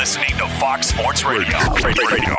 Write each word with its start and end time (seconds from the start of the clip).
listening 0.00 0.30
to 0.38 0.48
Fox 0.58 0.86
Sports 0.86 1.24
Radio. 1.26 1.58
Radio. 1.84 2.34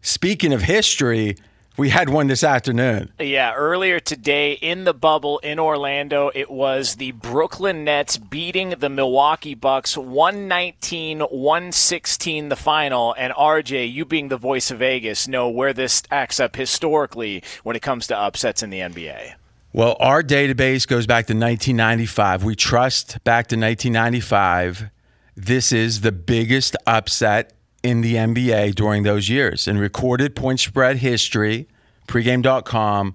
Speaking 0.00 0.52
of 0.52 0.62
history, 0.62 1.36
we 1.76 1.88
had 1.88 2.08
one 2.08 2.26
this 2.26 2.42
afternoon. 2.42 3.12
Yeah, 3.20 3.54
earlier 3.54 4.00
today 4.00 4.54
in 4.54 4.82
the 4.82 4.92
bubble 4.92 5.38
in 5.38 5.60
Orlando, 5.60 6.32
it 6.34 6.50
was 6.50 6.96
the 6.96 7.12
Brooklyn 7.12 7.84
Nets 7.84 8.16
beating 8.16 8.70
the 8.70 8.88
Milwaukee 8.88 9.54
Bucks 9.54 9.96
119 9.96 11.20
116 11.20 12.48
the 12.48 12.56
final. 12.56 13.14
And 13.16 13.32
RJ, 13.34 13.92
you 13.92 14.04
being 14.04 14.26
the 14.26 14.36
voice 14.36 14.72
of 14.72 14.80
Vegas, 14.80 15.28
know 15.28 15.48
where 15.48 15.72
this 15.72 16.02
acts 16.10 16.40
up 16.40 16.56
historically 16.56 17.40
when 17.62 17.76
it 17.76 17.82
comes 17.82 18.08
to 18.08 18.18
upsets 18.18 18.64
in 18.64 18.70
the 18.70 18.80
NBA. 18.80 19.34
Well, 19.72 19.96
our 20.00 20.24
database 20.24 20.88
goes 20.88 21.06
back 21.06 21.26
to 21.26 21.34
1995. 21.34 22.42
We 22.42 22.56
trust 22.56 23.22
back 23.22 23.46
to 23.46 23.56
1995. 23.56 24.90
This 25.36 25.70
is 25.70 26.00
the 26.00 26.12
biggest 26.12 26.76
upset 26.86 27.52
in 27.82 28.00
the 28.00 28.14
NBA 28.14 28.74
during 28.74 29.02
those 29.02 29.28
years. 29.28 29.68
In 29.68 29.76
recorded 29.76 30.34
point 30.34 30.60
spread 30.60 30.96
history, 30.96 31.68
pregame.com, 32.08 33.14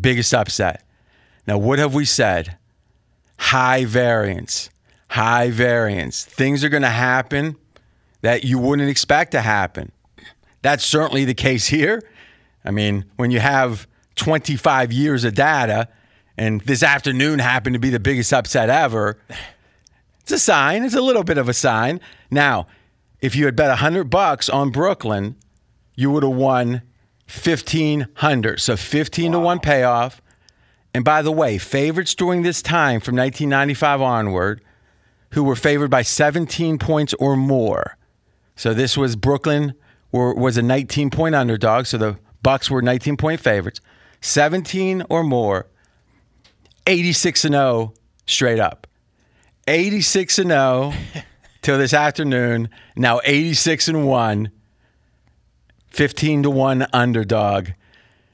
biggest 0.00 0.32
upset. 0.32 0.84
Now, 1.48 1.58
what 1.58 1.80
have 1.80 1.94
we 1.94 2.04
said? 2.04 2.56
High 3.38 3.84
variance, 3.86 4.70
high 5.08 5.50
variance. 5.50 6.24
Things 6.24 6.62
are 6.62 6.68
going 6.68 6.82
to 6.82 6.88
happen 6.88 7.56
that 8.20 8.44
you 8.44 8.58
wouldn't 8.58 8.88
expect 8.88 9.32
to 9.32 9.40
happen. 9.40 9.90
That's 10.62 10.84
certainly 10.84 11.24
the 11.24 11.34
case 11.34 11.66
here. 11.66 12.02
I 12.64 12.70
mean, 12.70 13.06
when 13.16 13.32
you 13.32 13.40
have 13.40 13.88
25 14.14 14.92
years 14.92 15.24
of 15.24 15.34
data 15.34 15.88
and 16.36 16.60
this 16.60 16.82
afternoon 16.82 17.40
happened 17.40 17.74
to 17.74 17.80
be 17.80 17.90
the 17.90 17.98
biggest 17.98 18.32
upset 18.32 18.70
ever, 18.70 19.18
it's 20.20 20.32
a 20.32 20.38
sign. 20.38 20.84
It's 20.84 20.94
a 20.94 21.00
little 21.00 21.24
bit 21.24 21.38
of 21.38 21.48
a 21.48 21.54
sign. 21.54 22.00
Now, 22.30 22.66
if 23.20 23.34
you 23.34 23.44
had 23.44 23.56
bet 23.56 23.68
100 23.68 24.04
bucks 24.04 24.48
on 24.48 24.70
Brooklyn, 24.70 25.36
you 25.94 26.10
would 26.10 26.22
have 26.22 26.32
won 26.32 26.82
1500. 27.26 28.60
So 28.60 28.76
15 28.76 29.32
wow. 29.32 29.38
to 29.38 29.44
1 29.44 29.60
payoff. 29.60 30.22
And 30.92 31.04
by 31.04 31.22
the 31.22 31.32
way, 31.32 31.58
favorites 31.58 32.14
during 32.14 32.42
this 32.42 32.62
time 32.62 33.00
from 33.00 33.16
1995 33.16 34.00
onward 34.00 34.60
who 35.32 35.44
were 35.44 35.56
favored 35.56 35.90
by 35.90 36.02
17 36.02 36.78
points 36.78 37.14
or 37.14 37.36
more. 37.36 37.96
So 38.56 38.74
this 38.74 38.96
was 38.96 39.14
Brooklyn 39.14 39.74
were, 40.12 40.34
was 40.34 40.56
a 40.56 40.62
19 40.62 41.10
point 41.10 41.34
underdog, 41.34 41.86
so 41.86 41.98
the 41.98 42.18
Bucks 42.42 42.70
were 42.70 42.82
19 42.82 43.16
point 43.16 43.40
favorites. 43.40 43.80
17 44.22 45.04
or 45.08 45.22
more, 45.22 45.66
86 46.86 47.44
and 47.44 47.54
0 47.54 47.94
straight 48.26 48.58
up. 48.58 48.86
86 49.70 50.40
and 50.40 50.50
0 50.50 50.92
till 51.62 51.78
this 51.78 51.94
afternoon. 51.94 52.68
Now 52.96 53.20
86 53.22 53.86
and 53.86 54.08
1, 54.08 54.50
15 55.90 56.42
to 56.42 56.50
1 56.50 56.86
underdog. 56.92 57.68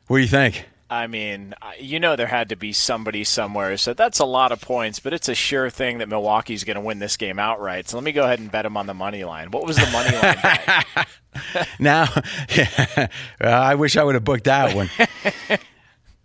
What 0.06 0.16
do 0.16 0.22
you 0.22 0.28
think? 0.28 0.66
I 0.88 1.08
mean, 1.08 1.54
you 1.78 2.00
know, 2.00 2.16
there 2.16 2.28
had 2.28 2.48
to 2.50 2.56
be 2.56 2.72
somebody 2.72 3.22
somewhere. 3.24 3.76
So 3.76 3.92
that's 3.92 4.18
a 4.18 4.24
lot 4.24 4.50
of 4.50 4.62
points, 4.62 4.98
but 4.98 5.12
it's 5.12 5.28
a 5.28 5.34
sure 5.34 5.68
thing 5.68 5.98
that 5.98 6.08
Milwaukee's 6.08 6.64
going 6.64 6.76
to 6.76 6.80
win 6.80 7.00
this 7.00 7.18
game 7.18 7.38
outright. 7.38 7.88
So 7.88 7.98
let 7.98 8.04
me 8.04 8.12
go 8.12 8.22
ahead 8.22 8.38
and 8.38 8.50
bet 8.50 8.62
them 8.62 8.76
on 8.76 8.86
the 8.86 8.94
money 8.94 9.24
line. 9.24 9.50
What 9.50 9.66
was 9.66 9.76
the 9.76 9.90
money 9.90 10.16
line? 10.16 11.66
now, 11.78 12.06
yeah, 12.56 13.08
I 13.40 13.74
wish 13.74 13.96
I 13.96 14.04
would 14.04 14.14
have 14.14 14.24
booked 14.24 14.44
that 14.44 14.74
one. 14.74 14.88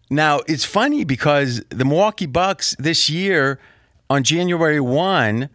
now, 0.09 0.41
it's 0.47 0.63
funny 0.63 1.03
because 1.03 1.63
the 1.69 1.83
Milwaukee 1.83 2.27
Bucks 2.27 2.75
this 2.79 3.09
year 3.09 3.59
on 4.11 4.23
January 4.23 4.81
1 4.81 5.49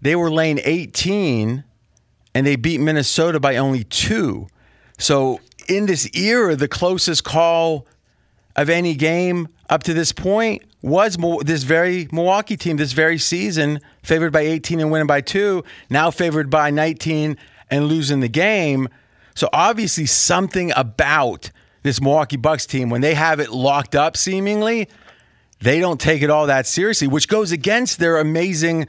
they 0.00 0.14
were 0.14 0.30
laying 0.30 0.60
18 0.62 1.64
and 2.34 2.46
they 2.46 2.54
beat 2.54 2.80
Minnesota 2.80 3.40
by 3.40 3.56
only 3.56 3.82
two. 3.82 4.46
So 4.96 5.40
in 5.68 5.86
this 5.86 6.08
era, 6.14 6.54
the 6.54 6.68
closest 6.68 7.24
call 7.24 7.86
of 8.54 8.70
any 8.70 8.94
game 8.94 9.48
up 9.68 9.82
to 9.82 9.92
this 9.92 10.12
point 10.12 10.62
was 10.82 11.18
this 11.42 11.64
very 11.64 12.08
Milwaukee 12.12 12.56
team 12.56 12.76
this 12.76 12.92
very 12.92 13.18
season, 13.18 13.80
favored 14.04 14.32
by 14.32 14.42
18 14.42 14.78
and 14.78 14.92
winning 14.92 15.08
by 15.08 15.20
two, 15.20 15.64
now 15.90 16.12
favored 16.12 16.48
by 16.48 16.70
19 16.70 17.36
and 17.70 17.86
losing 17.86 18.20
the 18.20 18.28
game. 18.28 18.88
So 19.34 19.48
obviously 19.52 20.06
something 20.06 20.72
about 20.76 21.50
this 21.82 22.00
Milwaukee 22.00 22.36
Bucks 22.36 22.66
team 22.66 22.88
when 22.88 23.00
they 23.00 23.14
have 23.14 23.40
it 23.40 23.50
locked 23.50 23.96
up 23.96 24.16
seemingly, 24.16 24.88
they 25.60 25.80
don't 25.80 26.00
take 26.00 26.22
it 26.22 26.30
all 26.30 26.46
that 26.46 26.66
seriously, 26.66 27.06
which 27.06 27.28
goes 27.28 27.52
against 27.52 27.98
their 27.98 28.18
amazing 28.18 28.86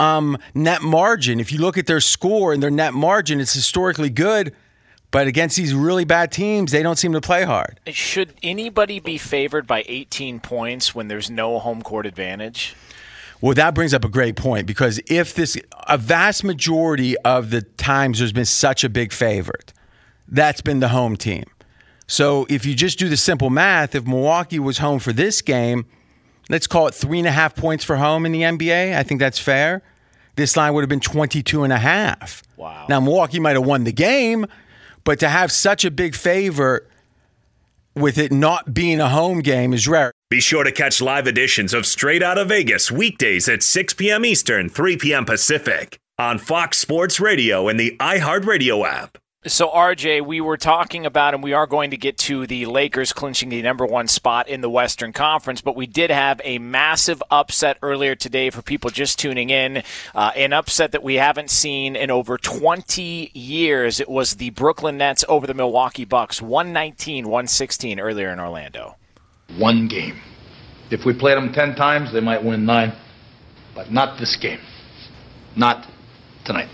um, 0.00 0.36
net 0.54 0.82
margin. 0.82 1.40
If 1.40 1.52
you 1.52 1.58
look 1.58 1.78
at 1.78 1.86
their 1.86 2.00
score 2.00 2.52
and 2.52 2.62
their 2.62 2.70
net 2.70 2.94
margin, 2.94 3.40
it's 3.40 3.54
historically 3.54 4.10
good. 4.10 4.54
But 5.10 5.26
against 5.26 5.56
these 5.56 5.74
really 5.74 6.04
bad 6.04 6.30
teams, 6.30 6.70
they 6.70 6.82
don't 6.82 6.96
seem 6.96 7.12
to 7.14 7.20
play 7.20 7.44
hard. 7.44 7.80
Should 7.86 8.34
anybody 8.42 9.00
be 9.00 9.16
favored 9.16 9.66
by 9.66 9.84
18 9.88 10.40
points 10.40 10.94
when 10.94 11.08
there's 11.08 11.30
no 11.30 11.58
home 11.58 11.82
court 11.82 12.04
advantage? 12.04 12.74
Well, 13.40 13.54
that 13.54 13.74
brings 13.74 13.94
up 13.94 14.04
a 14.04 14.08
great 14.08 14.36
point 14.36 14.66
because 14.66 15.00
if 15.06 15.34
this, 15.34 15.56
a 15.86 15.96
vast 15.96 16.44
majority 16.44 17.16
of 17.18 17.50
the 17.50 17.62
times 17.62 18.18
there's 18.18 18.32
been 18.32 18.44
such 18.44 18.84
a 18.84 18.88
big 18.88 19.12
favorite, 19.12 19.72
that's 20.26 20.60
been 20.60 20.80
the 20.80 20.88
home 20.88 21.16
team. 21.16 21.44
So 22.06 22.46
if 22.50 22.66
you 22.66 22.74
just 22.74 22.98
do 22.98 23.08
the 23.08 23.16
simple 23.16 23.48
math, 23.48 23.94
if 23.94 24.06
Milwaukee 24.06 24.58
was 24.58 24.78
home 24.78 24.98
for 24.98 25.12
this 25.12 25.40
game, 25.40 25.86
let's 26.48 26.66
call 26.66 26.86
it 26.86 26.94
three 26.94 27.18
and 27.18 27.28
a 27.28 27.32
half 27.32 27.54
points 27.54 27.84
for 27.84 27.96
home 27.96 28.26
in 28.26 28.32
the 28.32 28.42
NBA. 28.42 28.96
I 28.96 29.02
think 29.02 29.20
that's 29.20 29.38
fair. 29.38 29.82
This 30.36 30.56
line 30.56 30.72
would 30.74 30.82
have 30.82 30.88
been 30.88 31.00
22 31.00 31.64
and 31.64 31.72
a 31.72 31.78
half. 31.78 32.42
Wow. 32.56 32.86
Now, 32.88 33.00
Milwaukee 33.00 33.40
might 33.40 33.56
have 33.56 33.66
won 33.66 33.84
the 33.84 33.92
game, 33.92 34.46
but 35.04 35.18
to 35.20 35.28
have 35.28 35.50
such 35.50 35.84
a 35.84 35.90
big 35.90 36.14
favor 36.14 36.86
with 37.96 38.18
it 38.18 38.30
not 38.30 38.72
being 38.72 39.00
a 39.00 39.08
home 39.08 39.40
game 39.40 39.74
is 39.74 39.88
rare. 39.88 40.12
Be 40.30 40.40
sure 40.40 40.62
to 40.62 40.72
catch 40.72 41.00
live 41.00 41.26
editions 41.26 41.74
of 41.74 41.86
Straight 41.86 42.22
Outta 42.22 42.44
Vegas 42.44 42.92
weekdays 42.92 43.48
at 43.48 43.62
6 43.62 43.94
p.m. 43.94 44.24
Eastern, 44.24 44.68
3 44.68 44.96
p.m. 44.96 45.24
Pacific 45.24 45.98
on 46.18 46.38
Fox 46.38 46.78
Sports 46.78 47.18
Radio 47.18 47.66
and 47.68 47.78
the 47.80 47.96
iHeartRadio 47.98 48.86
app. 48.86 49.18
So, 49.46 49.68
RJ, 49.68 50.26
we 50.26 50.40
were 50.40 50.56
talking 50.56 51.06
about, 51.06 51.32
and 51.32 51.44
we 51.44 51.52
are 51.52 51.68
going 51.68 51.92
to 51.92 51.96
get 51.96 52.18
to 52.18 52.44
the 52.44 52.66
Lakers 52.66 53.12
clinching 53.12 53.50
the 53.50 53.62
number 53.62 53.86
one 53.86 54.08
spot 54.08 54.48
in 54.48 54.62
the 54.62 54.68
Western 54.68 55.12
Conference, 55.12 55.60
but 55.60 55.76
we 55.76 55.86
did 55.86 56.10
have 56.10 56.40
a 56.42 56.58
massive 56.58 57.22
upset 57.30 57.78
earlier 57.80 58.16
today 58.16 58.50
for 58.50 58.62
people 58.62 58.90
just 58.90 59.16
tuning 59.16 59.50
in. 59.50 59.84
Uh, 60.12 60.32
an 60.34 60.52
upset 60.52 60.90
that 60.90 61.04
we 61.04 61.14
haven't 61.14 61.50
seen 61.50 61.94
in 61.94 62.10
over 62.10 62.36
20 62.36 63.30
years. 63.32 64.00
It 64.00 64.08
was 64.08 64.34
the 64.34 64.50
Brooklyn 64.50 64.98
Nets 64.98 65.24
over 65.28 65.46
the 65.46 65.54
Milwaukee 65.54 66.04
Bucks, 66.04 66.42
119 66.42 67.26
116 67.26 68.00
earlier 68.00 68.30
in 68.30 68.40
Orlando. 68.40 68.96
One 69.56 69.86
game. 69.86 70.18
If 70.90 71.04
we 71.04 71.12
played 71.12 71.36
them 71.36 71.52
10 71.52 71.76
times, 71.76 72.12
they 72.12 72.20
might 72.20 72.42
win 72.42 72.66
nine, 72.66 72.92
but 73.76 73.92
not 73.92 74.18
this 74.18 74.34
game. 74.34 74.58
Not 75.54 75.86
tonight. 76.44 76.70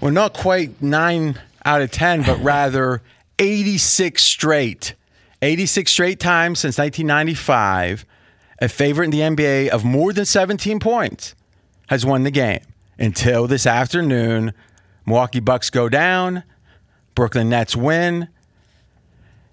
Well, 0.00 0.10
not 0.10 0.32
quite 0.34 0.82
nine 0.82 1.38
out 1.66 1.82
of 1.82 1.90
10, 1.90 2.22
but 2.22 2.38
rather 2.42 3.02
86 3.38 4.22
straight. 4.22 4.94
86 5.42 5.90
straight 5.90 6.20
times 6.20 6.60
since 6.60 6.78
1995. 6.78 8.06
A 8.60 8.68
favorite 8.68 9.04
in 9.06 9.10
the 9.10 9.20
NBA 9.20 9.68
of 9.68 9.84
more 9.84 10.14
than 10.14 10.24
17 10.24 10.80
points 10.80 11.34
has 11.88 12.06
won 12.06 12.22
the 12.22 12.30
game 12.30 12.62
until 12.98 13.46
this 13.46 13.66
afternoon. 13.66 14.54
Milwaukee 15.04 15.40
Bucks 15.40 15.68
go 15.68 15.90
down, 15.90 16.42
Brooklyn 17.14 17.50
Nets 17.50 17.76
win. 17.76 18.28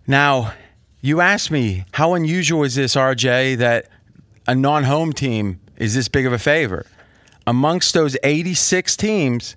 Now, 0.08 0.54
you 1.02 1.20
asked 1.20 1.52
me, 1.52 1.86
how 1.92 2.14
unusual 2.14 2.64
is 2.64 2.76
this, 2.76 2.96
RJ, 2.96 3.58
that 3.58 3.90
a 4.48 4.56
non 4.56 4.84
home 4.84 5.12
team 5.12 5.60
is 5.78 5.96
this 5.96 6.08
big 6.08 6.26
of 6.26 6.32
a 6.34 6.40
favor? 6.40 6.86
Amongst 7.46 7.94
those 7.94 8.16
86 8.24 8.96
teams, 8.96 9.54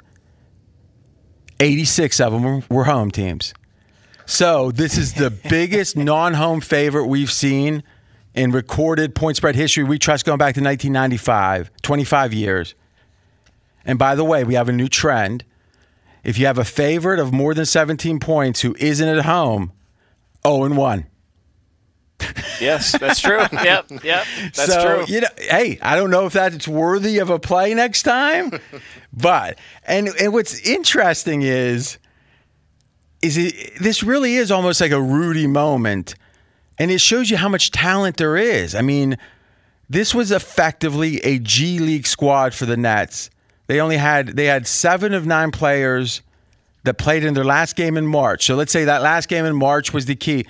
86 1.61 2.21
of 2.21 2.33
them 2.33 2.63
were 2.71 2.85
home 2.85 3.11
teams. 3.11 3.55
So 4.27 4.71
this 4.71 4.99
is 4.99 5.15
the 5.15 5.31
biggest 5.49 5.97
non-home 5.97 6.61
favorite 6.61 7.07
we've 7.07 7.31
seen 7.31 7.83
in 8.35 8.53
recorded 8.53 9.15
point 9.15 9.37
spread 9.37 9.55
history. 9.55 9.85
We 9.85 9.99
trust 9.99 10.25
going 10.25 10.39
back 10.39 10.55
to 10.55 10.61
1995, 10.61 11.71
25 11.83 12.35
years. 12.35 12.75
And 13.85 13.99
by 13.99 14.15
the 14.15 14.25
way, 14.25 14.45
we 14.45 14.55
have 14.55 14.69
a 14.69 14.73
new 14.73 14.89
trend. 14.89 15.45
If 16.25 16.39
you 16.39 16.47
have 16.47 16.59
a 16.59 16.65
favorite 16.65 17.21
of 17.21 17.33
more 17.33 17.55
than 17.55 17.65
17 17.65 18.19
points 18.19 18.61
who 18.61 18.75
isn't 18.79 19.09
at 19.09 19.25
home, 19.25 19.73
0 20.45 20.65
and 20.65 20.77
1 20.77 21.07
yes, 22.61 22.97
that's 22.99 23.21
true. 23.21 23.39
yep, 23.53 23.87
yep, 24.03 24.27
that's 24.55 24.67
so, 24.73 25.05
true. 25.05 25.15
You 25.15 25.23
know, 25.23 25.29
hey, 25.39 25.79
I 25.83 25.97
don't 25.97 26.11
know 26.11 26.27
if 26.27 26.33
that's 26.33 26.67
worthy 26.67 27.19
of 27.19 27.31
a 27.31 27.39
play 27.39 27.75
next 27.75 28.03
time, 28.03 28.53
but 29.13 29.59
and 29.85 30.09
and 30.21 30.33
what's 30.33 30.61
interesting 30.61 31.43
is 31.43 31.99
is 33.23 33.37
it 33.37 33.73
this 33.81 34.03
really 34.03 34.37
is 34.37 34.51
almost 34.51 34.81
like 34.81 34.93
a 34.93 35.01
Rudy 35.01 35.47
moment, 35.47 36.15
and 36.79 36.91
it 36.91 37.01
shows 37.01 37.31
you 37.31 37.37
how 37.37 37.49
much 37.49 37.71
talent 37.71 38.17
there 38.17 38.37
is. 38.37 38.75
I 38.75 38.83
mean, 38.83 39.19
this 39.89 40.15
was 40.15 40.33
effectively 40.33 41.19
a 41.21 41.39
G 41.39 41.79
League 41.79 42.07
squad 42.07 42.55
for 42.55 42.67
the 42.67 42.77
Nets 42.77 43.31
they 43.67 43.81
only 43.81 43.97
had 43.97 44.29
they 44.29 44.47
had 44.47 44.67
seven 44.67 45.13
of 45.13 45.27
nine 45.27 45.51
players 45.51 46.23
that 46.85 46.95
played 46.95 47.25
in 47.25 47.35
their 47.35 47.45
last 47.45 47.75
game 47.75 47.97
in 47.97 48.07
March. 48.07 48.47
So 48.47 48.55
let's 48.55 48.73
say 48.73 48.85
that 48.85 49.03
last 49.03 49.29
game 49.29 49.45
in 49.45 49.57
March 49.57 49.93
was 49.93 50.07
the 50.07 50.15
key. 50.15 50.47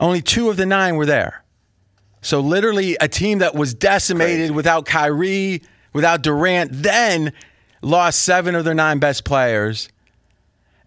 Only 0.00 0.22
two 0.22 0.48
of 0.48 0.56
the 0.56 0.66
nine 0.66 0.96
were 0.96 1.06
there. 1.06 1.42
So 2.20 2.40
literally 2.40 2.96
a 3.00 3.08
team 3.08 3.38
that 3.38 3.54
was 3.54 3.74
decimated 3.74 4.38
Crazy. 4.38 4.52
without 4.52 4.86
Kyrie, 4.86 5.62
without 5.92 6.22
Durant, 6.22 6.70
then 6.72 7.32
lost 7.82 8.22
seven 8.22 8.54
of 8.54 8.64
their 8.64 8.74
nine 8.74 8.98
best 8.98 9.24
players. 9.24 9.88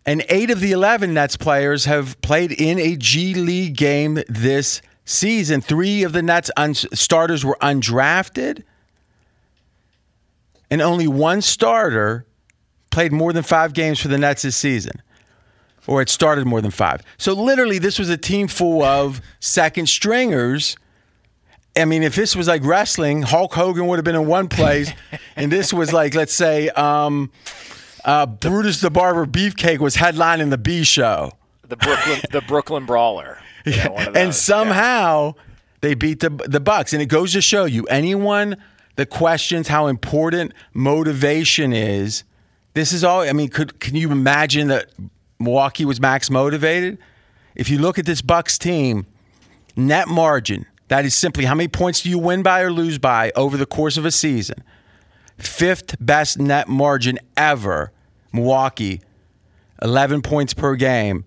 And 0.06 0.25
eight 0.30 0.50
of 0.50 0.60
the 0.60 0.72
11 0.72 1.13
Nets 1.13 1.38
players 1.38 1.86
have 1.86 2.19
played 2.22 2.52
in 2.52 2.80
a 2.80 2.96
G 2.96 3.34
League 3.34 3.78
game 3.78 4.19
this 4.28 4.81
season. 5.06 5.62
Three 5.62 6.04
of 6.04 6.13
the 6.13 6.22
Nets 6.22 6.50
un- 6.58 6.74
starters 6.74 7.46
were 7.46 7.58
undrafted. 7.62 8.63
And 10.69 10.81
only 10.81 11.08
one 11.08 11.42
starter 11.42 12.25
played 12.92 13.12
more 13.12 13.31
than 13.34 13.44
five 13.44 13.74
games 13.74 14.00
for 14.00 14.08
the 14.08 14.18
Nets 14.18 14.42
this 14.42 14.56
season. 14.56 15.02
Or 15.88 16.01
it 16.01 16.10
started 16.10 16.45
more 16.45 16.62
than 16.62 16.72
five. 16.72 17.01
So 17.18 17.33
literally, 17.33 17.80
this 17.80 17.98
was 17.98 18.10
a 18.10 18.18
team 18.18 18.48
full 18.48 18.83
of 18.83 19.19
second 19.39 19.88
stringers. 19.88 20.78
I 21.75 21.86
mean, 21.86 22.04
if 22.04 22.16
this 22.16 22.36
was 22.36 22.48
like 22.48 22.63
wrestling, 22.63 23.24
Hulk 23.24 23.54
Hogan 23.54 23.88
would 23.88 23.98
have 23.98 24.06
been 24.06 24.16
in 24.16 24.28
one 24.28 24.48
place, 24.48 24.92
and 25.36 25.51
this 25.51 25.74
was 25.74 25.92
like, 25.94 26.13
let's 26.13 26.33
say, 26.33 26.69
um, 26.69 27.31
uh, 28.06 28.25
Brutus 28.25 28.81
the 28.81 28.89
Barber 28.89 29.25
Beefcake 29.25 29.80
was 29.80 29.95
headlining 29.95 30.50
the 30.50 30.57
B 30.57 30.83
show, 30.83 31.31
The 31.68 31.78
Brooklyn, 31.78 32.22
the 32.31 32.42
Brooklyn 32.42 32.86
Brawler. 32.86 33.38
You 33.63 33.77
know, 33.77 33.95
and 34.16 34.34
somehow 34.34 35.36
they 35.81 35.94
beat 35.94 36.19
the 36.19 36.31
the 36.31 36.60
Bucks. 36.60 36.94
And 36.94 37.01
it 37.01 37.06
goes 37.06 37.34
to 37.34 37.42
show 37.42 37.66
you, 37.66 37.86
anyone 37.86 38.57
that 38.95 39.12
questions 39.12 39.68
how 39.68 39.86
important 39.86 40.54
motivation 40.74 41.72
is, 41.72 42.24
this 42.74 42.92
is 42.92 43.04
all. 43.04 43.22
I 43.22 43.34
mean, 43.34 43.50
could 43.50 43.80
can 43.80 43.95
you 43.95 44.12
imagine 44.12 44.68
that 44.69 44.89
Milwaukee 45.41 45.85
was 45.85 45.99
max 45.99 46.29
motivated? 46.29 46.97
If 47.55 47.69
you 47.69 47.79
look 47.79 47.99
at 47.99 48.05
this 48.05 48.21
Bucks 48.21 48.57
team, 48.57 49.05
net 49.75 50.07
margin. 50.07 50.65
That 50.88 51.05
is 51.05 51.15
simply 51.15 51.45
how 51.45 51.55
many 51.55 51.67
points 51.67 52.01
do 52.01 52.09
you 52.09 52.19
win 52.19 52.43
by 52.43 52.61
or 52.61 52.71
lose 52.71 52.97
by 52.97 53.31
over 53.35 53.57
the 53.57 53.65
course 53.65 53.97
of 53.97 54.05
a 54.05 54.11
season. 54.11 54.63
Fifth 55.38 55.95
best 55.99 56.38
net 56.38 56.67
margin 56.67 57.17
ever, 57.38 57.91
Milwaukee, 58.33 59.01
11 59.81 60.21
points 60.21 60.53
per 60.53 60.75
game. 60.75 61.25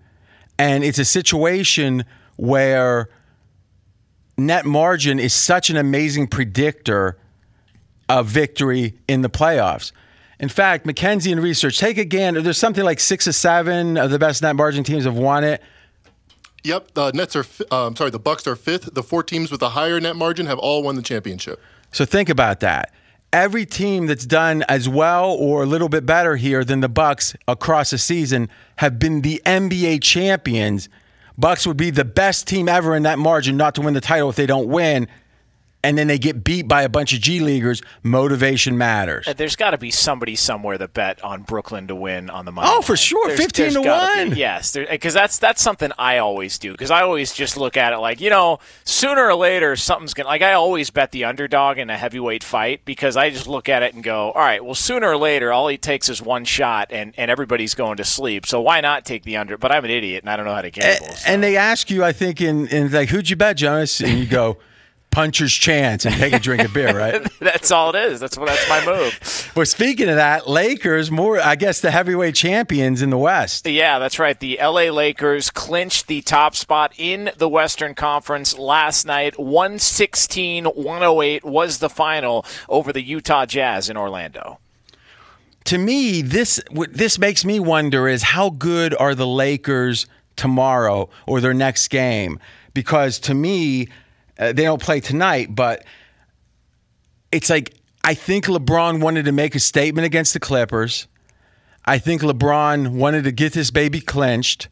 And 0.57 0.83
it's 0.83 0.99
a 0.99 1.05
situation 1.05 2.05
where 2.37 3.09
net 4.37 4.65
margin 4.65 5.19
is 5.19 5.33
such 5.33 5.69
an 5.69 5.77
amazing 5.77 6.27
predictor 6.27 7.17
of 8.07 8.27
victory 8.27 8.97
in 9.07 9.21
the 9.21 9.29
playoffs. 9.29 9.91
In 10.39 10.49
fact, 10.49 10.85
McKenzie 10.85 11.31
and 11.31 11.41
research 11.41 11.79
take 11.79 11.97
again. 11.97 12.33
There's 12.33 12.57
something 12.57 12.83
like 12.83 12.99
six 12.99 13.27
or 13.27 13.31
seven 13.31 13.97
of 13.97 14.11
the 14.11 14.19
best 14.19 14.41
net 14.41 14.55
margin 14.55 14.83
teams 14.83 15.05
have 15.05 15.15
won 15.15 15.43
it. 15.43 15.61
Yep, 16.63 16.93
the 16.95 17.11
Nets 17.11 17.35
are. 17.35 17.45
Um, 17.71 17.95
sorry, 17.95 18.09
the 18.09 18.19
Bucks 18.19 18.47
are 18.47 18.55
fifth. 18.55 18.93
The 18.93 19.03
four 19.03 19.23
teams 19.23 19.51
with 19.51 19.61
a 19.61 19.69
higher 19.69 19.99
net 19.99 20.15
margin 20.15 20.47
have 20.47 20.59
all 20.59 20.81
won 20.83 20.95
the 20.95 21.01
championship. 21.01 21.61
So 21.91 22.05
think 22.05 22.27
about 22.27 22.59
that. 22.61 22.91
Every 23.31 23.65
team 23.65 24.07
that's 24.07 24.25
done 24.25 24.63
as 24.63 24.89
well 24.89 25.31
or 25.31 25.63
a 25.63 25.65
little 25.65 25.89
bit 25.89 26.05
better 26.05 26.37
here 26.37 26.63
than 26.63 26.79
the 26.79 26.89
Bucks 26.89 27.35
across 27.47 27.91
the 27.91 27.97
season 27.97 28.49
have 28.77 28.97
been 28.97 29.21
the 29.21 29.41
NBA 29.45 30.01
champions. 30.01 30.89
Bucks 31.37 31.67
would 31.67 31.77
be 31.77 31.91
the 31.91 32.05
best 32.05 32.47
team 32.47 32.67
ever 32.67 32.95
in 32.95 33.03
that 33.03 33.19
margin 33.19 33.57
not 33.57 33.75
to 33.75 33.81
win 33.81 33.93
the 33.93 34.01
title 34.01 34.29
if 34.29 34.35
they 34.35 34.45
don't 34.45 34.67
win. 34.67 35.07
And 35.85 35.97
then 35.97 36.07
they 36.07 36.17
get 36.19 36.43
beat 36.43 36.67
by 36.67 36.83
a 36.83 36.89
bunch 36.89 37.13
of 37.13 37.19
G 37.21 37.39
leaguers. 37.39 37.81
Motivation 38.03 38.77
matters. 38.77 39.27
Uh, 39.27 39.33
There's 39.33 39.55
got 39.55 39.71
to 39.71 39.77
be 39.77 39.91
somebody 39.91 40.35
somewhere 40.35 40.77
that 40.77 40.93
bet 40.93 41.23
on 41.23 41.41
Brooklyn 41.43 41.87
to 41.87 41.95
win 41.95 42.29
on 42.29 42.45
the 42.45 42.51
money. 42.51 42.69
Oh, 42.71 42.81
for 42.81 42.95
sure. 42.95 43.27
There's- 43.27 43.41
15 43.41 43.63
there's 43.63 43.73
to 43.75 43.83
gotta 43.83 44.23
be. 44.23 44.29
one. 44.29 44.37
Yes, 44.37 44.75
because 44.89 45.13
that's 45.13 45.37
that's 45.39 45.61
something 45.61 45.91
I 45.97 46.17
always 46.19 46.57
do. 46.59 46.71
Because 46.71 46.91
I 46.91 47.01
always 47.01 47.33
just 47.33 47.57
look 47.57 47.77
at 47.77 47.93
it 47.93 47.97
like 47.97 48.21
you 48.21 48.29
know, 48.29 48.59
sooner 48.83 49.25
or 49.25 49.35
later 49.35 49.75
something's 49.75 50.13
gonna. 50.13 50.27
Like 50.29 50.41
I 50.41 50.53
always 50.53 50.89
bet 50.89 51.11
the 51.11 51.25
underdog 51.25 51.77
in 51.77 51.89
a 51.89 51.97
heavyweight 51.97 52.43
fight 52.43 52.81
because 52.85 53.17
I 53.17 53.29
just 53.29 53.47
look 53.47 53.69
at 53.69 53.83
it 53.83 53.93
and 53.93 54.03
go, 54.03 54.31
all 54.31 54.41
right, 54.41 54.63
well, 54.63 54.75
sooner 54.75 55.09
or 55.09 55.17
later, 55.17 55.51
all 55.51 55.67
it 55.67 55.81
takes 55.81 56.09
is 56.09 56.21
one 56.21 56.45
shot, 56.45 56.87
and 56.91 57.13
and 57.17 57.29
everybody's 57.31 57.75
going 57.75 57.97
to 57.97 58.03
sleep. 58.05 58.45
So 58.45 58.61
why 58.61 58.81
not 58.81 59.05
take 59.05 59.23
the 59.23 59.37
under? 59.37 59.57
But 59.57 59.71
I'm 59.71 59.83
an 59.85 59.91
idiot 59.91 60.23
and 60.23 60.29
I 60.29 60.35
don't 60.37 60.45
know 60.45 60.53
how 60.55 60.61
to 60.61 60.71
gamble. 60.71 61.07
so. 61.09 61.31
And 61.31 61.43
they 61.43 61.57
ask 61.57 61.89
you, 61.91 62.03
I 62.03 62.11
think, 62.11 62.41
in, 62.41 62.67
in 62.67 62.91
like, 62.91 63.09
who'd 63.09 63.29
you 63.29 63.35
bet, 63.35 63.57
Jonas? 63.57 64.01
And 64.01 64.17
you 64.19 64.25
go, 64.25 64.57
puncher's 65.15 65.53
chance 65.53 66.05
and 66.05 66.13
take 66.15 66.33
a 66.33 66.39
drink 66.39 66.61
of 66.61 66.73
beer, 66.73 66.95
right? 66.95 67.25
that's 67.39 67.71
all 67.71 67.95
it 67.95 68.11
is. 68.11 68.19
That's 68.19 68.37
what 68.37 68.47
that's 68.47 68.67
my 68.67 68.85
move. 68.85 69.51
well, 69.55 69.65
speaking 69.65 70.09
of 70.09 70.17
that, 70.17 70.49
Lakers, 70.49 71.09
more, 71.09 71.39
I 71.39 71.55
guess, 71.55 71.79
the 71.79 71.89
heavyweight 71.89 72.35
champions 72.35 73.01
in 73.01 73.11
the 73.11 73.17
West. 73.17 73.65
Yeah, 73.65 73.97
that's 73.97 74.19
right. 74.19 74.37
The 74.37 74.59
LA 74.61 74.91
Lakers 74.91 75.49
clinched 75.49 76.07
the 76.07 76.21
top 76.21 76.53
spot 76.53 76.93
in 76.97 77.31
the 77.37 77.47
Western 77.47 77.95
Conference 77.95 78.57
last 78.57 79.05
night. 79.05 79.39
116 79.39 80.65
108 80.65 81.45
was 81.45 81.79
the 81.79 81.89
final 81.89 82.45
over 82.67 82.91
the 82.91 83.01
Utah 83.01 83.45
Jazz 83.45 83.89
in 83.89 83.95
Orlando. 83.95 84.59
to 85.63 85.77
me, 85.77 86.21
this 86.21 86.61
what 86.71 86.93
this 86.93 87.17
makes 87.17 87.45
me 87.45 87.61
wonder 87.61 88.09
is 88.09 88.21
how 88.21 88.49
good 88.49 88.93
are 88.99 89.15
the 89.15 89.25
Lakers 89.25 90.07
tomorrow 90.35 91.09
or 91.25 91.39
their 91.39 91.53
next 91.53 91.87
game? 91.87 92.37
Because 92.73 93.17
to 93.19 93.33
me, 93.33 93.87
uh, 94.39 94.53
they 94.53 94.63
don't 94.63 94.81
play 94.81 94.99
tonight, 94.99 95.53
but 95.53 95.83
it's 97.31 97.49
like 97.49 97.75
I 98.03 98.13
think 98.13 98.45
LeBron 98.45 99.01
wanted 99.01 99.25
to 99.25 99.31
make 99.31 99.55
a 99.55 99.59
statement 99.59 100.05
against 100.05 100.33
the 100.33 100.39
Clippers. 100.39 101.07
I 101.85 101.97
think 101.97 102.21
LeBron 102.21 102.89
wanted 102.89 103.23
to 103.23 103.31
get 103.31 103.53
this 103.53 103.71
baby 103.71 104.01
clenched. 104.01 104.67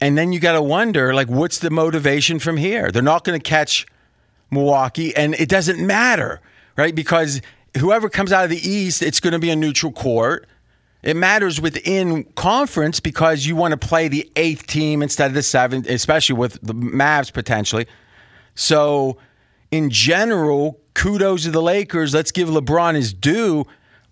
And 0.00 0.18
then 0.18 0.32
you 0.32 0.40
got 0.40 0.52
to 0.52 0.62
wonder, 0.62 1.14
like, 1.14 1.28
what's 1.28 1.60
the 1.60 1.70
motivation 1.70 2.38
from 2.40 2.56
here? 2.56 2.90
They're 2.90 3.02
not 3.02 3.24
going 3.24 3.40
to 3.40 3.42
catch 3.42 3.86
Milwaukee, 4.50 5.14
and 5.14 5.34
it 5.34 5.48
doesn't 5.48 5.84
matter, 5.84 6.40
right? 6.76 6.94
Because 6.94 7.40
whoever 7.78 8.08
comes 8.08 8.32
out 8.32 8.44
of 8.44 8.50
the 8.50 8.68
East, 8.68 9.02
it's 9.02 9.20
going 9.20 9.32
to 9.32 9.38
be 9.38 9.50
a 9.50 9.56
neutral 9.56 9.92
court. 9.92 10.46
It 11.02 11.16
matters 11.16 11.60
within 11.60 12.24
conference 12.34 13.00
because 13.00 13.46
you 13.46 13.56
want 13.56 13.72
to 13.72 13.76
play 13.76 14.08
the 14.08 14.30
eighth 14.36 14.66
team 14.66 15.02
instead 15.02 15.26
of 15.26 15.34
the 15.34 15.42
seventh, 15.42 15.88
especially 15.88 16.36
with 16.36 16.58
the 16.62 16.74
Mavs 16.74 17.32
potentially. 17.32 17.86
So, 18.54 19.16
in 19.70 19.90
general, 19.90 20.80
kudos 20.94 21.44
to 21.44 21.50
the 21.50 21.62
Lakers. 21.62 22.14
Let's 22.14 22.32
give 22.32 22.48
LeBron 22.48 22.94
his 22.94 23.12
due. 23.12 23.66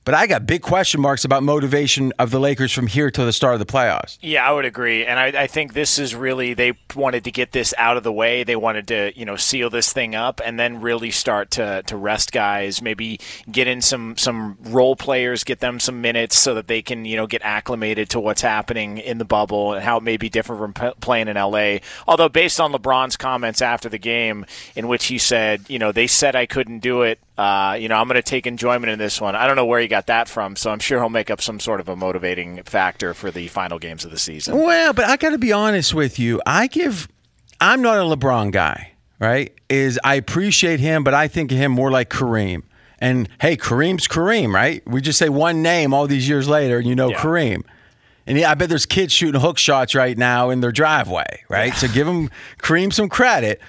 But 0.05 0.14
I 0.14 0.26
got 0.26 0.47
big 0.47 0.62
question 0.62 1.00
marks 1.00 1.25
about 1.26 1.43
motivation 1.43 2.12
of 2.19 2.31
the 2.31 2.41
Lakers 2.41 2.73
from 2.73 2.86
here 2.86 3.10
to 3.10 3.25
the 3.25 3.32
start 3.34 3.55
of 3.55 3.60
the 3.60 3.67
playoffs. 3.67 4.17
Yeah, 4.22 4.48
I 4.48 4.53
would 4.53 4.65
agree, 4.65 5.05
and 5.05 5.20
I, 5.20 5.43
I 5.43 5.46
think 5.46 5.75
this 5.75 5.98
is 5.98 6.15
really 6.15 6.55
they 6.55 6.72
wanted 6.96 7.25
to 7.25 7.31
get 7.31 7.53
this 7.53 7.75
out 7.77 7.98
of 7.98 8.03
the 8.03 8.13
way. 8.13 8.43
They 8.43 8.56
wanted 8.56 8.89
to 8.89 9.13
you 9.15 9.27
know 9.27 9.36
seal 9.36 9.69
this 9.69 9.93
thing 9.93 10.15
up, 10.15 10.41
and 10.43 10.58
then 10.58 10.81
really 10.81 11.10
start 11.10 11.51
to 11.53 11.82
to 11.82 11.96
rest 11.96 12.32
guys. 12.32 12.81
Maybe 12.81 13.20
get 13.51 13.69
in 13.69 13.82
some 13.82 14.17
some 14.17 14.56
role 14.63 14.96
players, 14.96 15.44
get 15.44 15.60
them 15.60 15.79
some 15.79 16.01
minutes 16.01 16.39
so 16.39 16.55
that 16.55 16.67
they 16.67 16.81
can 16.81 17.05
you 17.05 17.17
know 17.17 17.27
get 17.27 17.43
acclimated 17.43 18.08
to 18.10 18.20
what's 18.20 18.41
happening 18.41 18.98
in 18.98 19.19
the 19.19 19.27
bubble 19.27 19.75
and 19.75 19.84
how 19.84 19.98
it 19.98 20.03
may 20.03 20.17
be 20.17 20.31
different 20.31 20.77
from 20.77 20.94
playing 21.01 21.29
in 21.29 21.36
LA. 21.36 21.79
Although 22.08 22.31
based 22.31 22.58
on 22.58 22.72
LeBron's 22.72 23.19
comments 23.19 23.60
after 23.60 23.91
the 23.91 23.98
game, 23.98 24.46
in 24.75 24.89
which 24.89 25.06
he 25.06 25.19
said, 25.19 25.65
you 25.69 25.79
know, 25.79 25.93
they 25.93 26.06
said 26.06 26.34
I 26.34 26.46
couldn't 26.46 26.79
do 26.79 27.03
it. 27.03 27.19
Uh, 27.39 27.75
you 27.81 27.89
know, 27.89 27.96
I'm 27.96 28.06
going 28.06 28.17
to 28.17 28.22
take 28.22 28.46
enjoyment 28.46 28.91
in 28.91 28.99
this 28.99 29.19
one. 29.20 29.34
I 29.34 29.46
don't 29.46 29.56
know 29.56 29.65
where 29.65 29.81
he 29.81 29.89
got 29.89 30.08
that 30.08 30.29
from, 30.29 30.56
so 30.56 30.70
I'm 30.70 30.79
sure 30.79 30.99
he'll 31.01 31.08
make 31.08 31.31
up 31.31 31.41
some 31.41 31.58
sort 31.58 31.81
of 31.81 31.89
a 31.89 31.96
motivating 31.96 32.63
factor 32.65 33.15
for 33.15 33.31
the 33.31 33.49
final 33.49 33.79
games 33.79 34.05
of 34.05 34.10
the 34.10 34.19
season. 34.19 34.58
Well, 34.58 34.93
but 34.93 35.06
I 35.06 35.17
got 35.17 35.31
to 35.31 35.39
be 35.39 35.51
honest 35.53 35.94
with 35.94 36.19
you. 36.19 36.43
I 36.44 36.67
give, 36.67 37.08
I'm 37.60 37.81
not 37.81 37.96
a 37.96 38.03
LeBron 38.03 38.53
guy, 38.53 38.93
right? 39.19 39.55
Is 39.70 39.99
I 40.05 40.17
appreciate 40.17 40.81
him, 40.81 41.03
but 41.03 41.15
I 41.15 41.29
think 41.29 41.51
of 41.51 41.56
him 41.56 41.72
more 41.72 41.91
like 41.91 42.10
Kareem. 42.10 42.63
And 42.99 43.27
hey, 43.41 43.56
Kareem's 43.56 44.06
Kareem, 44.06 44.53
right? 44.53 44.87
We 44.87 45.01
just 45.01 45.19
say 45.19 45.31
one 45.31 45.63
name 45.63 45.94
all 45.94 46.06
these 46.06 46.29
years 46.29 46.46
later, 46.46 46.77
and 46.79 46.87
you 46.87 46.94
know 46.94 47.08
Yeah. 47.10 47.17
Kareem. 47.17 47.63
And 48.27 48.37
yeah, 48.39 48.51
I 48.51 48.55
bet 48.55 48.69
there's 48.69 48.84
kids 48.84 49.15
shooting 49.15 49.41
hook 49.41 49.56
shots 49.56 49.94
right 49.94 50.19
now 50.19 50.51
in 50.51 50.60
their 50.60 50.72
driveway, 50.72 51.43
right? 51.49 51.72
So 51.75 51.89
give 51.89 52.06
him 52.06 52.29
Kareem 52.58 52.93
some 52.93 53.08
credit. 53.08 53.60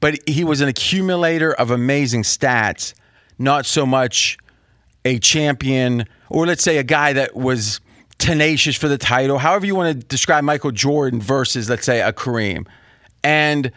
But 0.00 0.18
he 0.28 0.44
was 0.44 0.60
an 0.60 0.68
accumulator 0.68 1.52
of 1.52 1.70
amazing 1.70 2.22
stats, 2.22 2.94
not 3.38 3.66
so 3.66 3.84
much 3.84 4.38
a 5.04 5.18
champion, 5.18 6.06
or 6.28 6.46
let's 6.46 6.62
say 6.62 6.78
a 6.78 6.84
guy 6.84 7.12
that 7.14 7.34
was 7.34 7.80
tenacious 8.18 8.76
for 8.76 8.88
the 8.88 8.98
title, 8.98 9.38
however 9.38 9.64
you 9.64 9.74
want 9.74 10.00
to 10.00 10.06
describe 10.06 10.44
Michael 10.44 10.72
Jordan 10.72 11.20
versus, 11.20 11.70
let's 11.70 11.86
say, 11.86 12.00
a 12.00 12.12
Kareem. 12.12 12.66
And, 13.22 13.72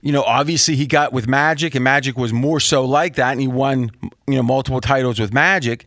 you 0.00 0.12
know, 0.12 0.22
obviously 0.22 0.76
he 0.76 0.86
got 0.86 1.12
with 1.12 1.26
Magic, 1.26 1.74
and 1.74 1.82
Magic 1.82 2.16
was 2.16 2.32
more 2.32 2.60
so 2.60 2.84
like 2.84 3.16
that, 3.16 3.32
and 3.32 3.40
he 3.40 3.48
won, 3.48 3.90
you 4.26 4.36
know, 4.36 4.42
multiple 4.42 4.80
titles 4.80 5.18
with 5.18 5.32
Magic. 5.32 5.86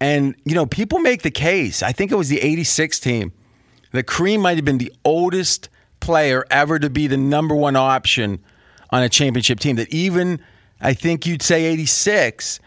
And, 0.00 0.34
you 0.44 0.54
know, 0.54 0.66
people 0.66 1.00
make 1.00 1.22
the 1.22 1.30
case, 1.30 1.82
I 1.82 1.92
think 1.92 2.12
it 2.12 2.16
was 2.16 2.28
the 2.28 2.40
86 2.40 3.00
team, 3.00 3.32
that 3.92 4.06
Kareem 4.06 4.40
might 4.40 4.56
have 4.56 4.64
been 4.64 4.78
the 4.78 4.92
oldest 5.04 5.68
player 6.00 6.44
ever 6.50 6.78
to 6.78 6.90
be 6.90 7.06
the 7.06 7.16
number 7.16 7.54
one 7.54 7.76
option 7.76 8.42
on 8.94 9.02
a 9.02 9.08
championship 9.08 9.58
team. 9.58 9.74
That 9.76 9.92
even, 9.92 10.40
I 10.80 10.94
think 10.94 11.26
you'd 11.26 11.42
say 11.42 11.64
86, 11.64 12.60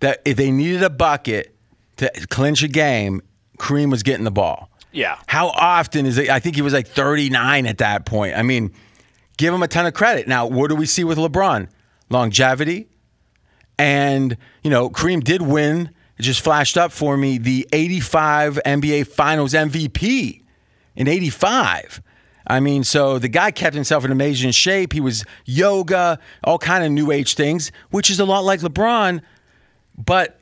that 0.00 0.20
if 0.24 0.36
they 0.36 0.50
needed 0.50 0.82
a 0.82 0.90
bucket 0.90 1.54
to 1.98 2.10
clinch 2.28 2.64
a 2.64 2.68
game, 2.68 3.22
Kareem 3.58 3.90
was 3.90 4.02
getting 4.02 4.24
the 4.24 4.32
ball. 4.32 4.70
Yeah. 4.90 5.18
How 5.26 5.48
often 5.48 6.04
is 6.04 6.18
it? 6.18 6.30
I 6.30 6.40
think 6.40 6.56
he 6.56 6.62
was 6.62 6.72
like 6.72 6.88
39 6.88 7.66
at 7.66 7.78
that 7.78 8.06
point. 8.06 8.36
I 8.36 8.42
mean, 8.42 8.72
give 9.36 9.54
him 9.54 9.62
a 9.62 9.68
ton 9.68 9.86
of 9.86 9.94
credit. 9.94 10.26
Now, 10.26 10.46
what 10.46 10.68
do 10.68 10.74
we 10.74 10.84
see 10.84 11.04
with 11.04 11.16
LeBron? 11.16 11.68
Longevity. 12.10 12.88
And, 13.78 14.36
you 14.64 14.70
know, 14.70 14.90
Kareem 14.90 15.22
did 15.22 15.42
win. 15.42 15.90
It 16.18 16.22
just 16.22 16.40
flashed 16.40 16.76
up 16.76 16.90
for 16.90 17.16
me 17.16 17.38
the 17.38 17.68
85 17.72 18.58
NBA 18.66 19.06
Finals 19.06 19.52
MVP 19.52 20.42
in 20.96 21.06
85. 21.06 22.02
I 22.48 22.60
mean, 22.60 22.82
so 22.82 23.18
the 23.18 23.28
guy 23.28 23.50
kept 23.50 23.74
himself 23.74 24.04
in 24.04 24.10
amazing 24.10 24.52
shape. 24.52 24.94
He 24.94 25.00
was 25.00 25.24
yoga, 25.44 26.18
all 26.42 26.58
kind 26.58 26.82
of 26.82 26.90
new 26.90 27.10
age 27.10 27.34
things, 27.34 27.70
which 27.90 28.10
is 28.10 28.18
a 28.18 28.24
lot 28.24 28.40
like 28.40 28.60
LeBron. 28.60 29.20
But 29.98 30.40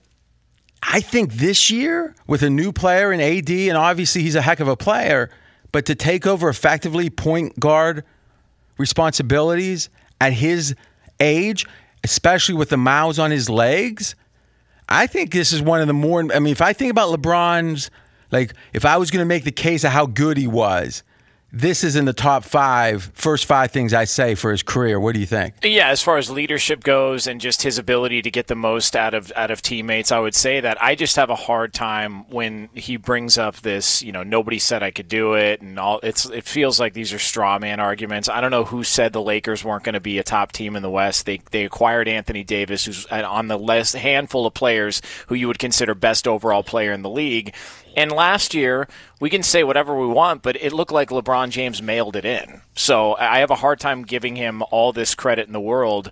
I 0.83 1.01
think 1.01 1.35
this 1.35 1.69
year, 1.69 2.15
with 2.29 2.43
a 2.43 2.51
new 2.51 2.73
player 2.73 3.13
in 3.13 3.21
AD, 3.21 3.51
and 3.51 3.77
obviously 3.77 4.23
he's 4.23 4.37
a 4.37 4.43
heck 4.43 4.61
of 4.61 4.69
a 4.69 4.77
player, 4.77 5.31
but 5.73 5.85
to 5.87 5.97
take 5.97 6.27
over 6.27 6.49
effectively 6.49 7.11
point 7.11 7.59
guard 7.59 8.05
responsibilities 8.79 9.89
at 10.21 10.33
his 10.33 10.77
age, 11.19 11.67
especially 12.05 12.55
with 12.55 12.69
the 12.69 12.77
miles 12.77 13.19
on 13.19 13.33
his 13.33 13.51
legs, 13.51 14.15
I 14.89 15.09
think 15.09 15.33
this 15.33 15.53
is 15.53 15.61
one 15.61 15.81
of 15.81 15.89
the 15.89 15.93
more. 15.93 16.21
I 16.33 16.39
mean, 16.39 16.53
if 16.53 16.63
I 16.63 16.73
think 16.73 16.93
about 16.93 17.09
LeBron's, 17.19 17.91
like, 18.31 18.55
if 18.73 18.85
I 18.85 18.97
was 18.97 19.11
going 19.11 19.23
to 19.23 19.27
make 19.27 19.43
the 19.43 19.51
case 19.51 19.83
of 19.83 19.91
how 19.91 20.07
good 20.07 20.37
he 20.37 20.47
was, 20.47 21.03
this 21.53 21.85
is 21.85 21.97
in 21.97 22.05
the 22.05 22.13
top 22.13 22.45
five, 22.45 23.11
first 23.15 23.47
five 23.47 23.71
things 23.71 23.95
I 23.95 24.05
say 24.05 24.35
for 24.35 24.51
his 24.51 24.63
career. 24.63 24.99
What 24.99 25.15
do 25.15 25.21
you 25.21 25.27
think? 25.27 25.55
Yeah, 25.63 25.89
as 25.89 26.03
far 26.03 26.19
as 26.19 26.29
leadership 26.29 26.83
goes 26.83 27.27
and 27.27 27.41
just 27.41 27.63
his 27.63 27.79
ability 27.79 28.21
to 28.23 28.31
get 28.31 28.49
the 28.49 28.57
most 28.57 28.97
out 28.97 29.15
of 29.15 29.33
out 29.37 29.51
of 29.51 29.63
teammates, 29.63 30.11
I 30.11 30.19
would 30.19 30.35
say 30.35 30.61
that 30.61 30.83
I 30.83 30.97
just 30.97 31.17
have 31.17 31.31
a 31.31 31.37
hard 31.37 31.73
time 31.73 32.29
when 32.31 32.69
he 32.75 32.97
brings 32.97 33.39
up 33.39 33.57
this, 33.57 34.03
you 34.03 34.13
know, 34.13 34.25
nobody 34.25 34.59
said 34.59 34.83
I 34.83 34.91
could 34.91 35.09
do 35.09 35.35
it 35.35 35.61
and 35.63 35.79
all 35.79 36.01
it's 36.03 36.27
it 36.27 36.45
feels 36.45 36.81
like 36.81 36.95
these 36.95 37.13
are 37.13 37.19
straw 37.19 37.59
man 37.59 37.79
arguments. 37.81 38.29
I 38.29 38.41
don't 38.41 38.51
know 38.51 38.65
who 38.65 38.83
said 38.83 39.13
the 39.13 39.23
Lakers 39.23 39.65
weren't 39.65 39.85
going 39.85 39.95
to 39.95 40.01
be 40.01 40.19
a 40.19 40.25
top 40.25 40.53
team 40.53 40.75
in 40.75 40.83
the 40.83 40.91
West. 40.91 41.27
They 41.27 41.41
they 41.53 41.65
acquired 41.65 42.09
Anthony 42.09 42.43
Davis 42.43 42.85
who's 42.85 43.07
uh, 43.11 43.23
on 43.27 43.47
the 43.47 43.59
list 43.59 43.95
handful 43.95 44.47
of 44.47 44.55
players 44.55 45.01
who 45.29 45.37
you 45.37 45.47
would 45.47 45.61
consider 45.61 45.95
best 45.95 46.27
overall 46.27 46.65
player 46.65 46.93
in 46.93 47.03
the 47.03 47.11
league 47.11 47.55
and 47.97 48.13
last 48.13 48.53
year, 48.53 48.87
we 49.19 49.31
can 49.31 49.43
say 49.43 49.65
whatever 49.65 49.99
we 49.99 50.07
want, 50.07 50.43
but 50.43 50.57
it 50.57 50.73
looked 50.73 50.93
like 50.93 51.09
LeBron 51.09 51.49
James 51.49 51.83
mailed 51.83 52.15
it 52.15 52.27
in. 52.27 52.61
So 52.75 53.17
I 53.17 53.39
have 53.39 53.51
a 53.51 53.57
hard 53.57 53.81
time 53.81 54.03
giving 54.03 54.37
him 54.37 54.63
all 54.71 54.93
this 54.93 55.15
credit 55.15 55.47
in 55.47 55.55
the 55.55 55.61
world 55.61 56.11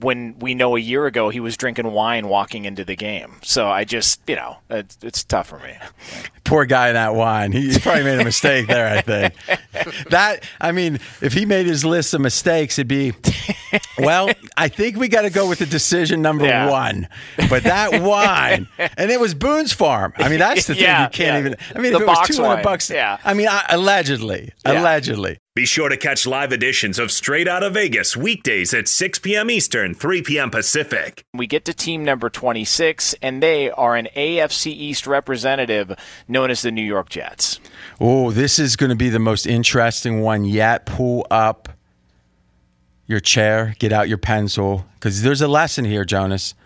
when 0.00 0.38
we 0.38 0.54
know 0.54 0.76
a 0.76 0.80
year 0.80 1.06
ago 1.06 1.28
he 1.28 1.40
was 1.40 1.56
drinking 1.56 1.90
wine 1.92 2.28
walking 2.28 2.64
into 2.64 2.84
the 2.84 2.96
game. 2.96 3.38
So 3.42 3.68
I 3.68 3.84
just, 3.84 4.20
you 4.26 4.36
know, 4.36 4.58
it's, 4.70 4.98
it's 5.02 5.24
tough 5.24 5.48
for 5.48 5.58
me. 5.58 5.74
Poor 6.44 6.66
guy 6.66 6.88
in 6.88 6.94
that 6.94 7.14
wine. 7.14 7.52
He 7.52 7.78
probably 7.78 8.04
made 8.04 8.20
a 8.20 8.24
mistake 8.24 8.66
there, 8.66 8.86
I 8.86 9.00
think. 9.00 9.34
that, 10.10 10.44
I 10.60 10.72
mean, 10.72 10.98
if 11.22 11.32
he 11.32 11.46
made 11.46 11.66
his 11.66 11.84
list 11.84 12.12
of 12.12 12.20
mistakes, 12.20 12.78
it'd 12.78 12.88
be, 12.88 13.14
well, 13.98 14.30
I 14.56 14.68
think 14.68 14.96
we 14.96 15.08
got 15.08 15.22
to 15.22 15.30
go 15.30 15.48
with 15.48 15.60
the 15.60 15.66
decision 15.66 16.20
number 16.20 16.46
yeah. 16.46 16.70
one. 16.70 17.08
But 17.48 17.62
that 17.64 18.02
wine, 18.02 18.68
and 18.96 19.10
it 19.10 19.20
was 19.20 19.34
Boone's 19.34 19.72
Farm. 19.72 20.12
I 20.16 20.28
mean, 20.28 20.38
that's 20.38 20.66
the 20.66 20.74
thing 20.74 20.82
yeah, 20.82 21.04
you 21.04 21.10
can't 21.10 21.34
yeah. 21.34 21.38
even, 21.38 21.56
I 21.74 21.78
mean, 21.80 21.92
the 21.92 21.98
if 21.98 22.02
it 22.02 22.06
was 22.06 22.28
200 22.28 22.54
wine. 22.54 22.62
bucks, 22.62 22.90
yeah. 22.90 23.18
I 23.24 23.32
mean, 23.34 23.48
I, 23.48 23.64
allegedly, 23.70 24.52
allegedly. 24.64 25.38
Be 25.54 25.66
sure 25.66 25.88
to 25.88 25.96
catch 25.96 26.26
live 26.26 26.52
editions 26.52 26.98
of 26.98 27.12
Straight 27.12 27.46
Outta 27.46 27.70
Vegas 27.70 28.16
weekdays 28.16 28.74
at 28.74 28.88
6 28.88 29.20
p.m. 29.20 29.48
Eastern, 29.48 29.94
3 29.94 30.20
p.m. 30.22 30.50
Pacific. 30.50 31.24
We 31.32 31.46
get 31.46 31.64
to 31.66 31.72
team 31.72 32.04
number 32.04 32.28
26, 32.28 33.14
and 33.22 33.40
they 33.40 33.70
are 33.70 33.94
an 33.94 34.08
AFC 34.16 34.72
East 34.72 35.06
representative 35.06 35.94
known 36.26 36.50
as 36.50 36.62
the 36.62 36.72
New 36.72 36.82
York 36.82 37.08
Jets. 37.08 37.60
Oh, 38.00 38.32
this 38.32 38.58
is 38.58 38.74
going 38.74 38.90
to 38.90 38.96
be 38.96 39.10
the 39.10 39.20
most 39.20 39.46
interesting 39.46 40.22
one 40.22 40.44
yet. 40.44 40.86
Pull 40.86 41.24
up 41.30 41.68
your 43.06 43.20
chair, 43.20 43.76
get 43.78 43.92
out 43.92 44.08
your 44.08 44.18
pencil, 44.18 44.84
because 44.94 45.22
there's 45.22 45.40
a 45.40 45.46
lesson 45.46 45.84
here, 45.84 46.04
Jonas. 46.04 46.56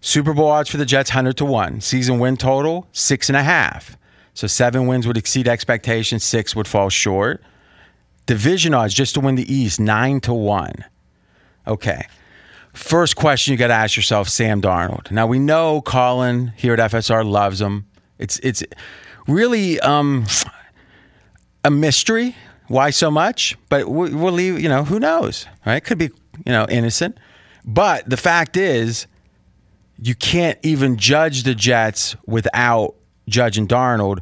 Super 0.00 0.34
Bowl 0.34 0.46
odds 0.46 0.70
for 0.70 0.76
the 0.76 0.86
Jets, 0.86 1.10
100 1.10 1.36
to 1.38 1.44
1. 1.44 1.80
Season 1.80 2.20
win 2.20 2.36
total, 2.36 2.86
six 2.92 3.28
and 3.28 3.36
a 3.36 3.42
half. 3.42 3.96
So 4.34 4.46
seven 4.46 4.86
wins 4.86 5.04
would 5.08 5.16
exceed 5.16 5.48
expectations, 5.48 6.22
six 6.22 6.54
would 6.54 6.68
fall 6.68 6.90
short. 6.90 7.42
Division 8.26 8.74
odds 8.74 8.94
just 8.94 9.14
to 9.14 9.20
win 9.20 9.34
the 9.34 9.52
East, 9.52 9.80
nine 9.80 10.20
to 10.20 10.32
one. 10.34 10.84
Okay. 11.66 12.06
First 12.72 13.16
question 13.16 13.52
you 13.52 13.58
got 13.58 13.68
to 13.68 13.74
ask 13.74 13.96
yourself, 13.96 14.28
Sam 14.28 14.62
Darnold. 14.62 15.10
Now 15.10 15.26
we 15.26 15.38
know 15.38 15.80
Colin 15.80 16.52
here 16.56 16.74
at 16.74 16.90
FSR 16.90 17.28
loves 17.28 17.60
him. 17.60 17.86
It's 18.18 18.38
it's 18.40 18.62
really 19.26 19.80
um, 19.80 20.26
a 21.64 21.70
mystery 21.70 22.36
why 22.68 22.90
so 22.90 23.10
much, 23.10 23.56
but 23.68 23.88
we'll 23.88 24.32
leave. 24.32 24.60
You 24.60 24.68
know, 24.68 24.84
who 24.84 25.00
knows? 25.00 25.46
Right? 25.66 25.82
Could 25.82 25.98
be 25.98 26.10
you 26.46 26.52
know 26.52 26.66
innocent, 26.68 27.18
but 27.64 28.08
the 28.08 28.16
fact 28.16 28.56
is, 28.56 29.06
you 30.00 30.14
can't 30.14 30.58
even 30.62 30.96
judge 30.96 31.42
the 31.42 31.54
Jets 31.54 32.14
without 32.26 32.94
judging 33.28 33.66
Darnold. 33.66 34.20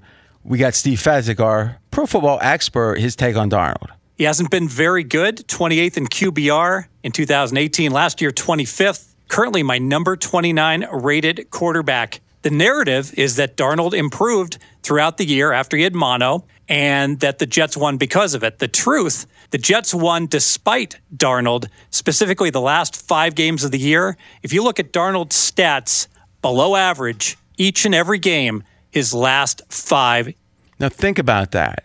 We 0.48 0.56
got 0.56 0.74
Steve 0.74 0.98
Fezzik, 0.98 1.40
our 1.40 1.76
pro 1.90 2.06
football 2.06 2.38
expert, 2.40 2.98
his 2.98 3.14
take 3.14 3.36
on 3.36 3.50
Darnold. 3.50 3.90
He 4.16 4.24
hasn't 4.24 4.50
been 4.50 4.66
very 4.66 5.04
good. 5.04 5.46
28th 5.46 5.98
in 5.98 6.06
QBR 6.06 6.86
in 7.02 7.12
2018. 7.12 7.92
Last 7.92 8.22
year, 8.22 8.30
25th. 8.30 9.12
Currently, 9.28 9.62
my 9.62 9.76
number 9.76 10.16
29 10.16 10.86
rated 10.90 11.50
quarterback. 11.50 12.22
The 12.40 12.50
narrative 12.50 13.12
is 13.18 13.36
that 13.36 13.58
Darnold 13.58 13.92
improved 13.92 14.56
throughout 14.82 15.18
the 15.18 15.26
year 15.26 15.52
after 15.52 15.76
he 15.76 15.82
had 15.82 15.94
mono 15.94 16.46
and 16.66 17.20
that 17.20 17.40
the 17.40 17.46
Jets 17.46 17.76
won 17.76 17.98
because 17.98 18.32
of 18.32 18.42
it. 18.42 18.58
The 18.58 18.68
truth, 18.68 19.26
the 19.50 19.58
Jets 19.58 19.92
won 19.92 20.26
despite 20.28 20.96
Darnold, 21.14 21.66
specifically 21.90 22.48
the 22.48 22.60
last 22.62 22.96
five 22.96 23.34
games 23.34 23.64
of 23.64 23.70
the 23.70 23.78
year. 23.78 24.16
If 24.42 24.54
you 24.54 24.64
look 24.64 24.80
at 24.80 24.94
Darnold's 24.94 25.36
stats, 25.36 26.06
below 26.40 26.74
average 26.74 27.36
each 27.58 27.84
and 27.84 27.94
every 27.94 28.18
game, 28.18 28.62
his 28.90 29.14
last 29.14 29.62
five. 29.68 30.32
Now, 30.78 30.88
think 30.88 31.18
about 31.18 31.52
that. 31.52 31.84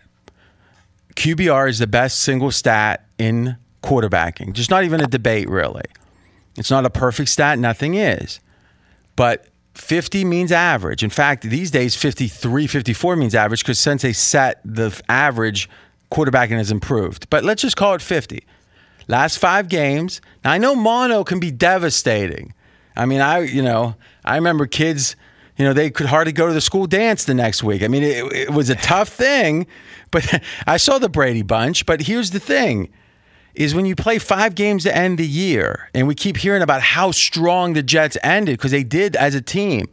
QBR 1.16 1.68
is 1.68 1.78
the 1.78 1.86
best 1.86 2.20
single 2.20 2.50
stat 2.50 3.06
in 3.18 3.56
quarterbacking. 3.82 4.52
Just 4.52 4.70
not 4.70 4.84
even 4.84 5.00
a 5.00 5.06
debate, 5.06 5.48
really. 5.48 5.84
It's 6.56 6.70
not 6.70 6.84
a 6.84 6.90
perfect 6.90 7.28
stat, 7.30 7.58
nothing 7.58 7.94
is. 7.94 8.40
But 9.16 9.46
50 9.74 10.24
means 10.24 10.52
average. 10.52 11.02
In 11.02 11.10
fact, 11.10 11.42
these 11.42 11.70
days, 11.70 11.96
53, 11.96 12.66
54 12.66 13.16
means 13.16 13.34
average 13.34 13.62
because 13.62 13.78
since 13.78 14.02
they 14.02 14.12
set 14.12 14.60
the 14.64 15.00
average, 15.08 15.68
quarterbacking 16.10 16.56
has 16.56 16.70
improved. 16.70 17.28
But 17.30 17.44
let's 17.44 17.62
just 17.62 17.76
call 17.76 17.94
it 17.94 18.02
50. 18.02 18.44
Last 19.08 19.38
five 19.38 19.68
games. 19.68 20.20
Now, 20.44 20.52
I 20.52 20.58
know 20.58 20.74
mono 20.74 21.24
can 21.24 21.40
be 21.40 21.50
devastating. 21.50 22.54
I 22.96 23.06
mean, 23.06 23.20
I, 23.20 23.40
you 23.40 23.62
know, 23.62 23.96
I 24.24 24.36
remember 24.36 24.66
kids 24.66 25.16
you 25.56 25.64
know, 25.64 25.72
they 25.72 25.90
could 25.90 26.06
hardly 26.06 26.32
go 26.32 26.46
to 26.46 26.52
the 26.52 26.60
school 26.60 26.86
dance 26.86 27.24
the 27.24 27.34
next 27.34 27.62
week. 27.62 27.82
I 27.82 27.88
mean, 27.88 28.02
it, 28.02 28.32
it 28.32 28.50
was 28.50 28.70
a 28.70 28.74
tough 28.74 29.08
thing, 29.08 29.66
but 30.10 30.42
I 30.66 30.76
saw 30.76 30.98
the 30.98 31.08
Brady 31.08 31.42
Bunch. 31.42 31.86
But 31.86 32.02
here's 32.02 32.30
the 32.30 32.40
thing 32.40 32.90
is 33.54 33.72
when 33.72 33.86
you 33.86 33.94
play 33.94 34.18
five 34.18 34.56
games 34.56 34.82
to 34.82 34.96
end 34.96 35.16
the 35.16 35.26
year, 35.26 35.88
and 35.94 36.08
we 36.08 36.14
keep 36.14 36.36
hearing 36.36 36.62
about 36.62 36.82
how 36.82 37.12
strong 37.12 37.74
the 37.74 37.84
Jets 37.84 38.18
ended 38.24 38.58
because 38.58 38.72
they 38.72 38.82
did 38.82 39.14
as 39.14 39.36
a 39.36 39.40
team. 39.40 39.86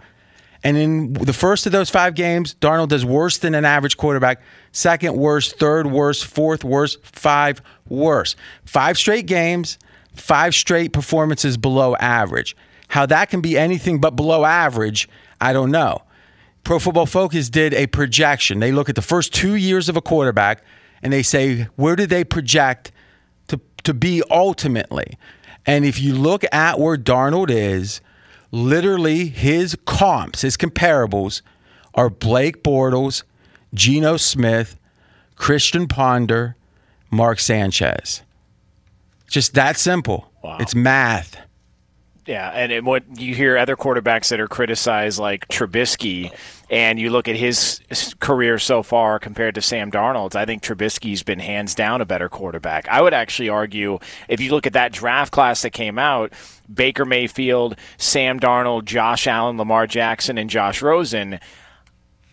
And 0.63 0.77
in 0.77 1.13
the 1.13 1.33
first 1.33 1.65
of 1.65 1.71
those 1.71 1.89
five 1.89 2.15
games, 2.15 2.55
Darnold 2.55 2.89
does 2.89 3.03
worse 3.03 3.37
than 3.39 3.55
an 3.55 3.65
average 3.65 3.97
quarterback. 3.97 4.41
Second 4.71 5.15
worst, 5.15 5.57
third 5.57 5.87
worst, 5.87 6.25
fourth 6.25 6.63
worst, 6.63 7.03
five 7.03 7.61
worst. 7.87 8.35
Five 8.65 8.97
straight 8.97 9.25
games, 9.25 9.79
five 10.15 10.53
straight 10.53 10.93
performances 10.93 11.57
below 11.57 11.95
average. 11.95 12.55
How 12.89 13.05
that 13.07 13.29
can 13.29 13.41
be 13.41 13.57
anything 13.57 13.99
but 13.99 14.15
below 14.15 14.43
average 14.45 15.07
I 15.41 15.51
don't 15.51 15.71
know. 15.71 16.03
Pro 16.63 16.79
Football 16.79 17.07
Focus 17.07 17.49
did 17.49 17.73
a 17.73 17.87
projection. 17.87 18.59
They 18.59 18.71
look 18.71 18.87
at 18.87 18.95
the 18.95 19.01
first 19.01 19.33
two 19.33 19.55
years 19.55 19.89
of 19.89 19.97
a 19.97 20.01
quarterback 20.01 20.63
and 21.01 21.11
they 21.11 21.23
say, 21.23 21.67
where 21.75 21.95
do 21.95 22.05
they 22.05 22.23
project 22.23 22.91
to, 23.47 23.59
to 23.83 23.93
be 23.93 24.21
ultimately? 24.29 25.17
And 25.65 25.83
if 25.83 25.99
you 25.99 26.13
look 26.13 26.43
at 26.53 26.79
where 26.79 26.97
Darnold 26.97 27.49
is, 27.49 28.01
literally 28.51 29.27
his 29.27 29.75
comps, 29.85 30.41
his 30.41 30.57
comparables 30.57 31.41
are 31.95 32.09
Blake 32.09 32.63
Bortles, 32.63 33.23
Geno 33.73 34.17
Smith, 34.17 34.77
Christian 35.35 35.87
Ponder, 35.87 36.55
Mark 37.09 37.39
Sanchez. 37.39 38.21
Just 39.27 39.53
that 39.55 39.77
simple. 39.77 40.31
Wow. 40.43 40.57
It's 40.59 40.75
math. 40.75 41.37
Yeah, 42.27 42.51
and 42.53 42.71
it, 42.71 42.83
what 42.83 43.19
you 43.19 43.33
hear 43.33 43.57
other 43.57 43.75
quarterbacks 43.75 44.29
that 44.29 44.39
are 44.39 44.47
criticized, 44.47 45.17
like 45.17 45.47
Trubisky, 45.47 46.31
and 46.69 46.99
you 46.99 47.09
look 47.09 47.27
at 47.27 47.35
his 47.35 47.81
career 48.19 48.59
so 48.59 48.83
far 48.83 49.17
compared 49.17 49.55
to 49.55 49.61
Sam 49.61 49.91
Darnold's, 49.91 50.35
I 50.35 50.45
think 50.45 50.61
Trubisky's 50.61 51.23
been 51.23 51.39
hands 51.39 51.73
down 51.73 51.99
a 51.99 52.05
better 52.05 52.29
quarterback. 52.29 52.87
I 52.89 53.01
would 53.01 53.15
actually 53.15 53.49
argue 53.49 53.97
if 54.27 54.39
you 54.39 54.51
look 54.51 54.67
at 54.67 54.73
that 54.73 54.91
draft 54.91 55.31
class 55.33 55.63
that 55.63 55.71
came 55.71 55.97
out, 55.97 56.31
Baker 56.71 57.05
Mayfield, 57.05 57.75
Sam 57.97 58.39
Darnold, 58.39 58.85
Josh 58.85 59.25
Allen, 59.25 59.57
Lamar 59.57 59.87
Jackson, 59.87 60.37
and 60.37 60.49
Josh 60.49 60.81
Rosen. 60.81 61.39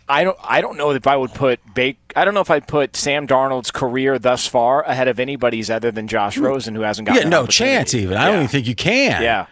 I 0.09 0.25
don't. 0.25 0.39
I 0.43 0.61
don't 0.61 0.77
know 0.77 0.91
if 0.91 1.07
I 1.07 1.17
would 1.17 1.35
put 1.35 1.61
Bake. 1.75 1.99
I 2.17 2.25
don't 2.25 2.35
know 2.35 2.41
if 2.41 2.51
I'd 2.51 2.67
put 2.67 2.97
Sam 2.97 3.27
Darnold's 3.27 3.71
career 3.71 4.19
thus 4.19 4.47
far 4.47 4.83
ahead 4.83 5.09
of 5.09 5.21
anybody's 5.21 5.71
other 5.71 5.91
than 5.91 6.09
Josh 6.09 6.37
hmm. 6.37 6.45
Rosen, 6.45 6.75
who 6.75 6.81
hasn't 6.83 7.07
gotten. 7.07 7.25
Yeah, 7.25 7.29
no 7.29 7.47
chance. 7.47 7.95
Even 7.95 8.17
I 8.17 8.27
don't 8.27 8.37
even 8.37 8.49
think 8.49 8.67
you 8.67 8.75
can. 8.75 9.23
Yeah. 9.23 9.47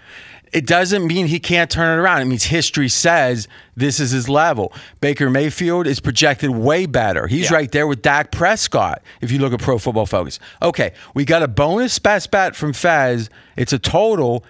It 0.52 0.64
doesn't 0.64 1.06
mean 1.06 1.26
he 1.26 1.40
can't 1.40 1.70
turn 1.70 1.98
it 1.98 2.00
around. 2.00 2.22
It 2.22 2.26
means 2.26 2.44
history 2.44 2.88
says 2.88 3.48
this 3.76 3.98
is 4.00 4.12
his 4.12 4.28
level. 4.28 4.72
Baker 5.00 5.28
Mayfield 5.28 5.86
is 5.86 6.00
projected 6.00 6.50
way 6.50 6.86
better. 6.86 7.26
He's 7.26 7.50
Yeah. 7.50 7.56
right 7.56 7.70
there 7.70 7.86
with 7.86 8.00
Dak 8.00 8.30
Prescott 8.30 9.02
if 9.20 9.30
you 9.32 9.38
look 9.38 9.52
at 9.52 9.60
Pro 9.60 9.76
Football 9.76 10.06
Focus. 10.06 10.38
Okay, 10.62 10.92
we 11.14 11.24
got 11.24 11.42
a 11.42 11.48
bonus 11.48 11.98
best 11.98 12.30
bet 12.30 12.54
from 12.54 12.72
Fez. 12.72 13.28
It's 13.56 13.72
a 13.72 13.78
total 13.78 14.44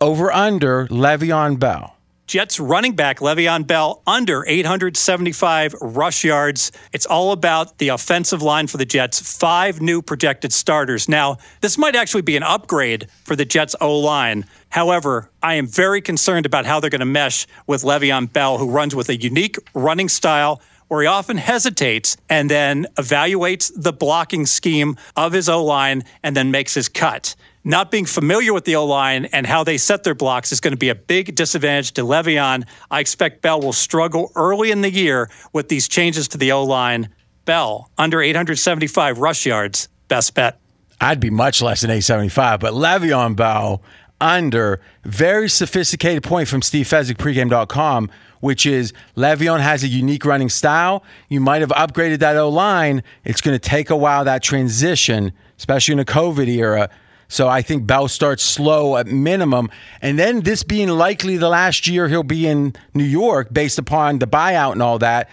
over 0.00 0.30
under 0.30 0.86
Le'Veon 0.88 1.58
Bell. 1.58 1.95
Jets 2.26 2.58
running 2.58 2.96
back 2.96 3.20
Le'Veon 3.20 3.66
Bell 3.66 4.02
under 4.04 4.44
875 4.46 5.74
rush 5.80 6.24
yards. 6.24 6.72
It's 6.92 7.06
all 7.06 7.30
about 7.30 7.78
the 7.78 7.88
offensive 7.88 8.42
line 8.42 8.66
for 8.66 8.78
the 8.78 8.84
Jets. 8.84 9.20
Five 9.38 9.80
new 9.80 10.02
projected 10.02 10.52
starters. 10.52 11.08
Now, 11.08 11.38
this 11.60 11.78
might 11.78 11.94
actually 11.94 12.22
be 12.22 12.36
an 12.36 12.42
upgrade 12.42 13.08
for 13.22 13.36
the 13.36 13.44
Jets 13.44 13.76
O 13.80 13.96
line. 13.98 14.44
However, 14.70 15.30
I 15.40 15.54
am 15.54 15.68
very 15.68 16.00
concerned 16.00 16.46
about 16.46 16.66
how 16.66 16.80
they're 16.80 16.90
going 16.90 16.98
to 16.98 17.06
mesh 17.06 17.46
with 17.68 17.82
Le'Veon 17.82 18.32
Bell, 18.32 18.58
who 18.58 18.70
runs 18.70 18.94
with 18.94 19.08
a 19.08 19.16
unique 19.16 19.56
running 19.72 20.08
style 20.08 20.60
where 20.88 21.02
he 21.02 21.06
often 21.06 21.36
hesitates 21.36 22.16
and 22.28 22.50
then 22.50 22.86
evaluates 22.96 23.72
the 23.76 23.92
blocking 23.92 24.46
scheme 24.46 24.96
of 25.16 25.32
his 25.32 25.48
O 25.48 25.64
line 25.64 26.04
and 26.22 26.36
then 26.36 26.50
makes 26.50 26.74
his 26.74 26.88
cut. 26.88 27.36
Not 27.68 27.90
being 27.90 28.06
familiar 28.06 28.52
with 28.52 28.64
the 28.64 28.76
O 28.76 28.86
line 28.86 29.24
and 29.32 29.44
how 29.44 29.64
they 29.64 29.76
set 29.76 30.04
their 30.04 30.14
blocks 30.14 30.52
is 30.52 30.60
going 30.60 30.70
to 30.70 30.78
be 30.78 30.88
a 30.88 30.94
big 30.94 31.34
disadvantage 31.34 31.90
to 31.94 32.02
Le'Veon. 32.02 32.64
I 32.92 33.00
expect 33.00 33.42
Bell 33.42 33.60
will 33.60 33.72
struggle 33.72 34.30
early 34.36 34.70
in 34.70 34.82
the 34.82 34.90
year 34.90 35.28
with 35.52 35.68
these 35.68 35.88
changes 35.88 36.28
to 36.28 36.38
the 36.38 36.52
O 36.52 36.62
line. 36.62 37.08
Bell, 37.44 37.90
under 37.98 38.22
875 38.22 39.18
rush 39.18 39.44
yards, 39.44 39.88
best 40.06 40.34
bet. 40.34 40.60
I'd 41.00 41.18
be 41.18 41.28
much 41.28 41.60
less 41.60 41.80
than 41.80 41.90
875, 41.90 42.60
but 42.60 42.72
Le'Veon 42.72 43.34
Bell 43.34 43.82
under 44.20 44.80
very 45.02 45.48
sophisticated 45.48 46.22
point 46.22 46.46
from 46.46 46.62
Steve 46.62 46.86
Fezzik, 46.86 47.16
pregame.com, 47.16 48.10
which 48.38 48.64
is 48.64 48.92
Le'Veon 49.16 49.58
has 49.58 49.82
a 49.82 49.88
unique 49.88 50.24
running 50.24 50.50
style. 50.50 51.02
You 51.28 51.40
might 51.40 51.62
have 51.62 51.70
upgraded 51.70 52.20
that 52.20 52.36
O 52.36 52.48
line. 52.48 53.02
It's 53.24 53.40
going 53.40 53.58
to 53.58 53.68
take 53.68 53.90
a 53.90 53.96
while, 53.96 54.24
that 54.24 54.44
transition, 54.44 55.32
especially 55.58 55.94
in 55.94 55.98
a 55.98 56.04
COVID 56.04 56.46
era. 56.46 56.90
So 57.28 57.48
I 57.48 57.62
think 57.62 57.86
Bell 57.86 58.08
starts 58.08 58.42
slow 58.42 58.96
at 58.96 59.06
minimum. 59.06 59.70
And 60.00 60.18
then 60.18 60.40
this 60.40 60.62
being 60.62 60.88
likely 60.88 61.36
the 61.36 61.48
last 61.48 61.88
year 61.88 62.08
he'll 62.08 62.22
be 62.22 62.46
in 62.46 62.74
New 62.94 63.04
York 63.04 63.52
based 63.52 63.78
upon 63.78 64.18
the 64.18 64.26
buyout 64.26 64.72
and 64.72 64.82
all 64.82 64.98
that. 65.00 65.28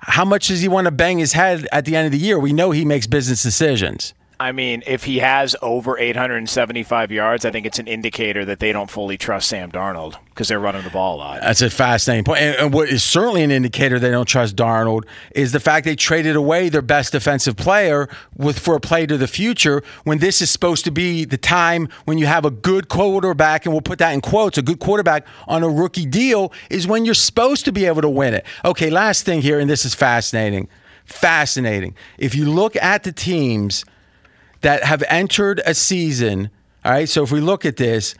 How 0.00 0.24
much 0.24 0.48
does 0.48 0.60
he 0.60 0.68
want 0.68 0.84
to 0.84 0.92
bang 0.92 1.18
his 1.18 1.32
head 1.32 1.66
at 1.72 1.84
the 1.84 1.96
end 1.96 2.06
of 2.06 2.12
the 2.12 2.18
year? 2.18 2.38
We 2.38 2.52
know 2.52 2.70
he 2.70 2.84
makes 2.84 3.06
business 3.06 3.42
decisions. 3.42 4.14
I 4.38 4.52
mean, 4.52 4.82
if 4.86 5.04
he 5.04 5.20
has 5.20 5.56
over 5.62 5.98
875 5.98 7.10
yards, 7.10 7.46
I 7.46 7.50
think 7.50 7.64
it's 7.64 7.78
an 7.78 7.86
indicator 7.86 8.44
that 8.44 8.60
they 8.60 8.70
don't 8.70 8.90
fully 8.90 9.16
trust 9.16 9.48
Sam 9.48 9.72
Darnold 9.72 10.16
because 10.28 10.48
they're 10.48 10.60
running 10.60 10.82
the 10.82 10.90
ball 10.90 11.16
a 11.16 11.18
lot. 11.18 11.40
That's 11.40 11.62
a 11.62 11.70
fascinating 11.70 12.24
point. 12.24 12.40
And, 12.40 12.56
and 12.56 12.74
what 12.74 12.90
is 12.90 13.02
certainly 13.02 13.42
an 13.42 13.50
indicator 13.50 13.98
they 13.98 14.10
don't 14.10 14.26
trust 14.26 14.54
Darnold 14.54 15.04
is 15.30 15.52
the 15.52 15.60
fact 15.60 15.86
they 15.86 15.96
traded 15.96 16.36
away 16.36 16.68
their 16.68 16.82
best 16.82 17.12
defensive 17.12 17.56
player 17.56 18.10
with 18.36 18.58
for 18.58 18.76
a 18.76 18.80
play 18.80 19.06
to 19.06 19.16
the 19.16 19.26
future 19.26 19.82
when 20.04 20.18
this 20.18 20.42
is 20.42 20.50
supposed 20.50 20.84
to 20.84 20.90
be 20.90 21.24
the 21.24 21.38
time 21.38 21.88
when 22.04 22.18
you 22.18 22.26
have 22.26 22.44
a 22.44 22.50
good 22.50 22.88
quarterback, 22.88 23.64
and 23.64 23.72
we'll 23.72 23.80
put 23.80 23.98
that 24.00 24.12
in 24.12 24.20
quotes, 24.20 24.58
a 24.58 24.62
good 24.62 24.80
quarterback 24.80 25.26
on 25.48 25.62
a 25.62 25.68
rookie 25.68 26.06
deal 26.06 26.52
is 26.68 26.86
when 26.86 27.06
you're 27.06 27.14
supposed 27.14 27.64
to 27.64 27.72
be 27.72 27.86
able 27.86 28.02
to 28.02 28.10
win 28.10 28.34
it. 28.34 28.44
Okay, 28.66 28.90
last 28.90 29.24
thing 29.24 29.40
here, 29.40 29.58
and 29.58 29.70
this 29.70 29.86
is 29.86 29.94
fascinating. 29.94 30.68
Fascinating. 31.06 31.94
If 32.18 32.34
you 32.34 32.50
look 32.50 32.76
at 32.76 33.04
the 33.04 33.12
teams 33.12 33.84
that 34.60 34.82
have 34.84 35.02
entered 35.08 35.60
a 35.66 35.74
season. 35.74 36.50
All 36.84 36.92
right. 36.92 37.08
So 37.08 37.22
if 37.22 37.32
we 37.32 37.40
look 37.40 37.64
at 37.64 37.76
this, 37.76 38.14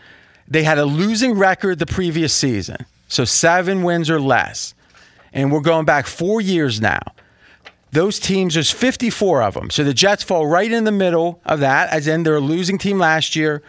they 0.48 0.62
had 0.62 0.78
a 0.78 0.84
losing 0.84 1.34
record 1.34 1.78
the 1.78 1.86
previous 1.86 2.32
season. 2.32 2.86
So 3.08 3.24
seven 3.24 3.82
wins 3.82 4.10
or 4.10 4.20
less. 4.20 4.74
And 5.32 5.52
we're 5.52 5.60
going 5.60 5.84
back 5.84 6.06
four 6.06 6.40
years 6.40 6.80
now. 6.80 7.00
Those 7.92 8.18
teams, 8.18 8.54
there's 8.54 8.70
54 8.70 9.42
of 9.42 9.54
them. 9.54 9.70
So 9.70 9.84
the 9.84 9.94
Jets 9.94 10.22
fall 10.22 10.46
right 10.46 10.70
in 10.70 10.84
the 10.84 10.92
middle 10.92 11.40
of 11.44 11.60
that, 11.60 11.90
as 11.90 12.08
in 12.08 12.24
they're 12.24 12.36
a 12.36 12.40
losing 12.40 12.78
team 12.78 12.98
last 12.98 13.36
year. 13.36 13.62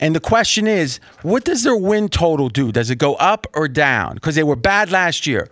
And 0.00 0.16
the 0.16 0.20
question 0.20 0.66
is, 0.66 0.98
what 1.22 1.44
does 1.44 1.62
their 1.62 1.76
win 1.76 2.08
total 2.08 2.48
do? 2.48 2.72
Does 2.72 2.90
it 2.90 2.96
go 2.96 3.14
up 3.14 3.46
or 3.54 3.68
down? 3.68 4.14
Because 4.14 4.34
they 4.34 4.42
were 4.42 4.56
bad 4.56 4.90
last 4.90 5.26
year. 5.26 5.48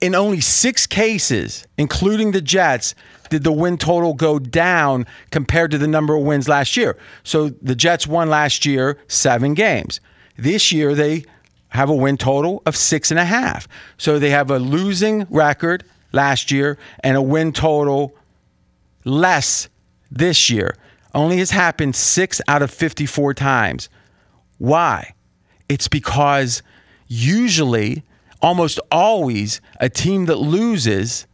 In 0.00 0.14
only 0.14 0.40
six 0.40 0.86
cases, 0.86 1.66
including 1.78 2.32
the 2.32 2.42
Jets, 2.42 2.94
did 3.30 3.44
the 3.44 3.52
win 3.52 3.78
total 3.78 4.14
go 4.14 4.38
down 4.38 5.06
compared 5.30 5.70
to 5.70 5.78
the 5.78 5.88
number 5.88 6.14
of 6.14 6.22
wins 6.22 6.48
last 6.48 6.76
year. 6.76 6.96
So 7.24 7.48
the 7.48 7.74
Jets 7.74 8.06
won 8.06 8.28
last 8.28 8.66
year 8.66 8.98
seven 9.08 9.54
games. 9.54 10.00
This 10.36 10.70
year 10.70 10.94
they 10.94 11.24
have 11.68 11.90
a 11.90 11.94
win 11.94 12.16
total 12.16 12.62
of 12.66 12.76
six 12.76 13.10
and 13.10 13.18
a 13.18 13.24
half. 13.24 13.68
So 13.98 14.18
they 14.18 14.30
have 14.30 14.50
a 14.50 14.58
losing 14.58 15.26
record 15.30 15.84
last 16.12 16.50
year 16.50 16.78
and 17.00 17.16
a 17.16 17.22
win 17.22 17.52
total 17.52 18.14
less 19.04 19.68
this 20.10 20.50
year. 20.50 20.76
Only 21.14 21.38
has 21.38 21.50
happened 21.50 21.96
six 21.96 22.40
out 22.48 22.62
of 22.62 22.70
54 22.70 23.34
times. 23.34 23.88
Why? 24.58 25.14
It's 25.68 25.88
because 25.88 26.62
usually, 27.08 28.02
almost 28.40 28.80
always, 28.90 29.60
a 29.80 29.88
team 29.88 30.26
that 30.26 30.36
loses 30.36 31.26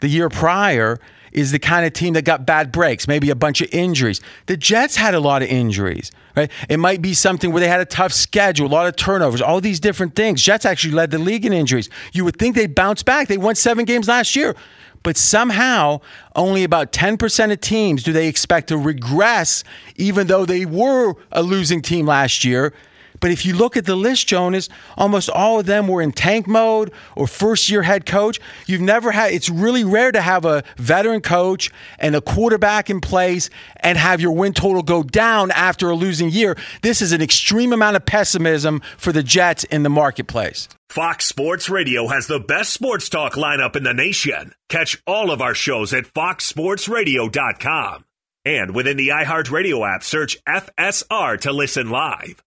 the 0.00 0.08
year 0.08 0.28
prior 0.28 0.98
is 1.32 1.52
the 1.52 1.58
kind 1.58 1.86
of 1.86 1.92
team 1.92 2.14
that 2.14 2.24
got 2.24 2.46
bad 2.46 2.72
breaks, 2.72 3.06
maybe 3.06 3.30
a 3.30 3.34
bunch 3.34 3.60
of 3.60 3.68
injuries. 3.72 4.20
The 4.46 4.56
Jets 4.56 4.96
had 4.96 5.14
a 5.14 5.20
lot 5.20 5.42
of 5.42 5.48
injuries, 5.48 6.10
right? 6.36 6.50
It 6.68 6.78
might 6.78 7.02
be 7.02 7.14
something 7.14 7.52
where 7.52 7.60
they 7.60 7.68
had 7.68 7.80
a 7.80 7.84
tough 7.84 8.12
schedule, 8.12 8.66
a 8.66 8.68
lot 8.68 8.86
of 8.86 8.96
turnovers, 8.96 9.42
all 9.42 9.60
these 9.60 9.80
different 9.80 10.14
things. 10.14 10.42
Jets 10.42 10.64
actually 10.64 10.94
led 10.94 11.10
the 11.10 11.18
league 11.18 11.44
in 11.44 11.52
injuries. 11.52 11.90
You 12.12 12.24
would 12.24 12.36
think 12.36 12.54
they'd 12.56 12.74
bounce 12.74 13.02
back. 13.02 13.28
They 13.28 13.38
won 13.38 13.54
seven 13.54 13.84
games 13.84 14.08
last 14.08 14.34
year. 14.36 14.54
But 15.02 15.16
somehow, 15.16 16.00
only 16.34 16.64
about 16.64 16.92
10% 16.92 17.52
of 17.52 17.60
teams 17.60 18.02
do 18.02 18.12
they 18.12 18.26
expect 18.26 18.68
to 18.68 18.76
regress, 18.76 19.62
even 19.96 20.26
though 20.26 20.44
they 20.44 20.66
were 20.66 21.14
a 21.30 21.42
losing 21.42 21.82
team 21.82 22.06
last 22.06 22.44
year. 22.44 22.72
But 23.20 23.30
if 23.30 23.44
you 23.44 23.54
look 23.54 23.76
at 23.76 23.86
the 23.86 23.96
list, 23.96 24.28
Jonas, 24.28 24.68
almost 24.96 25.28
all 25.30 25.60
of 25.60 25.66
them 25.66 25.88
were 25.88 26.02
in 26.02 26.12
tank 26.12 26.46
mode 26.46 26.92
or 27.16 27.26
first 27.26 27.70
year 27.70 27.82
head 27.82 28.06
coach. 28.06 28.40
You've 28.66 28.80
never 28.80 29.10
had, 29.10 29.32
it's 29.32 29.50
really 29.50 29.84
rare 29.84 30.12
to 30.12 30.20
have 30.20 30.44
a 30.44 30.62
veteran 30.76 31.20
coach 31.20 31.70
and 31.98 32.14
a 32.14 32.20
quarterback 32.20 32.90
in 32.90 33.00
place 33.00 33.50
and 33.80 33.98
have 33.98 34.20
your 34.20 34.32
win 34.32 34.52
total 34.52 34.82
go 34.82 35.02
down 35.02 35.50
after 35.52 35.90
a 35.90 35.94
losing 35.94 36.30
year. 36.30 36.56
This 36.82 37.02
is 37.02 37.12
an 37.12 37.22
extreme 37.22 37.72
amount 37.72 37.96
of 37.96 38.06
pessimism 38.06 38.82
for 38.96 39.12
the 39.12 39.22
Jets 39.22 39.64
in 39.64 39.82
the 39.82 39.90
marketplace. 39.90 40.68
Fox 40.88 41.26
Sports 41.26 41.68
Radio 41.68 42.08
has 42.08 42.28
the 42.28 42.40
best 42.40 42.72
sports 42.72 43.10
talk 43.10 43.34
lineup 43.34 43.76
in 43.76 43.82
the 43.82 43.92
nation. 43.92 44.54
Catch 44.70 45.02
all 45.06 45.30
of 45.30 45.42
our 45.42 45.54
shows 45.54 45.92
at 45.92 46.04
foxsportsradio.com. 46.04 48.04
And 48.44 48.74
within 48.74 48.96
the 48.96 49.08
iHeartRadio 49.08 49.86
app, 49.86 50.02
search 50.02 50.42
FSR 50.44 51.40
to 51.42 51.52
listen 51.52 51.90
live. 51.90 52.42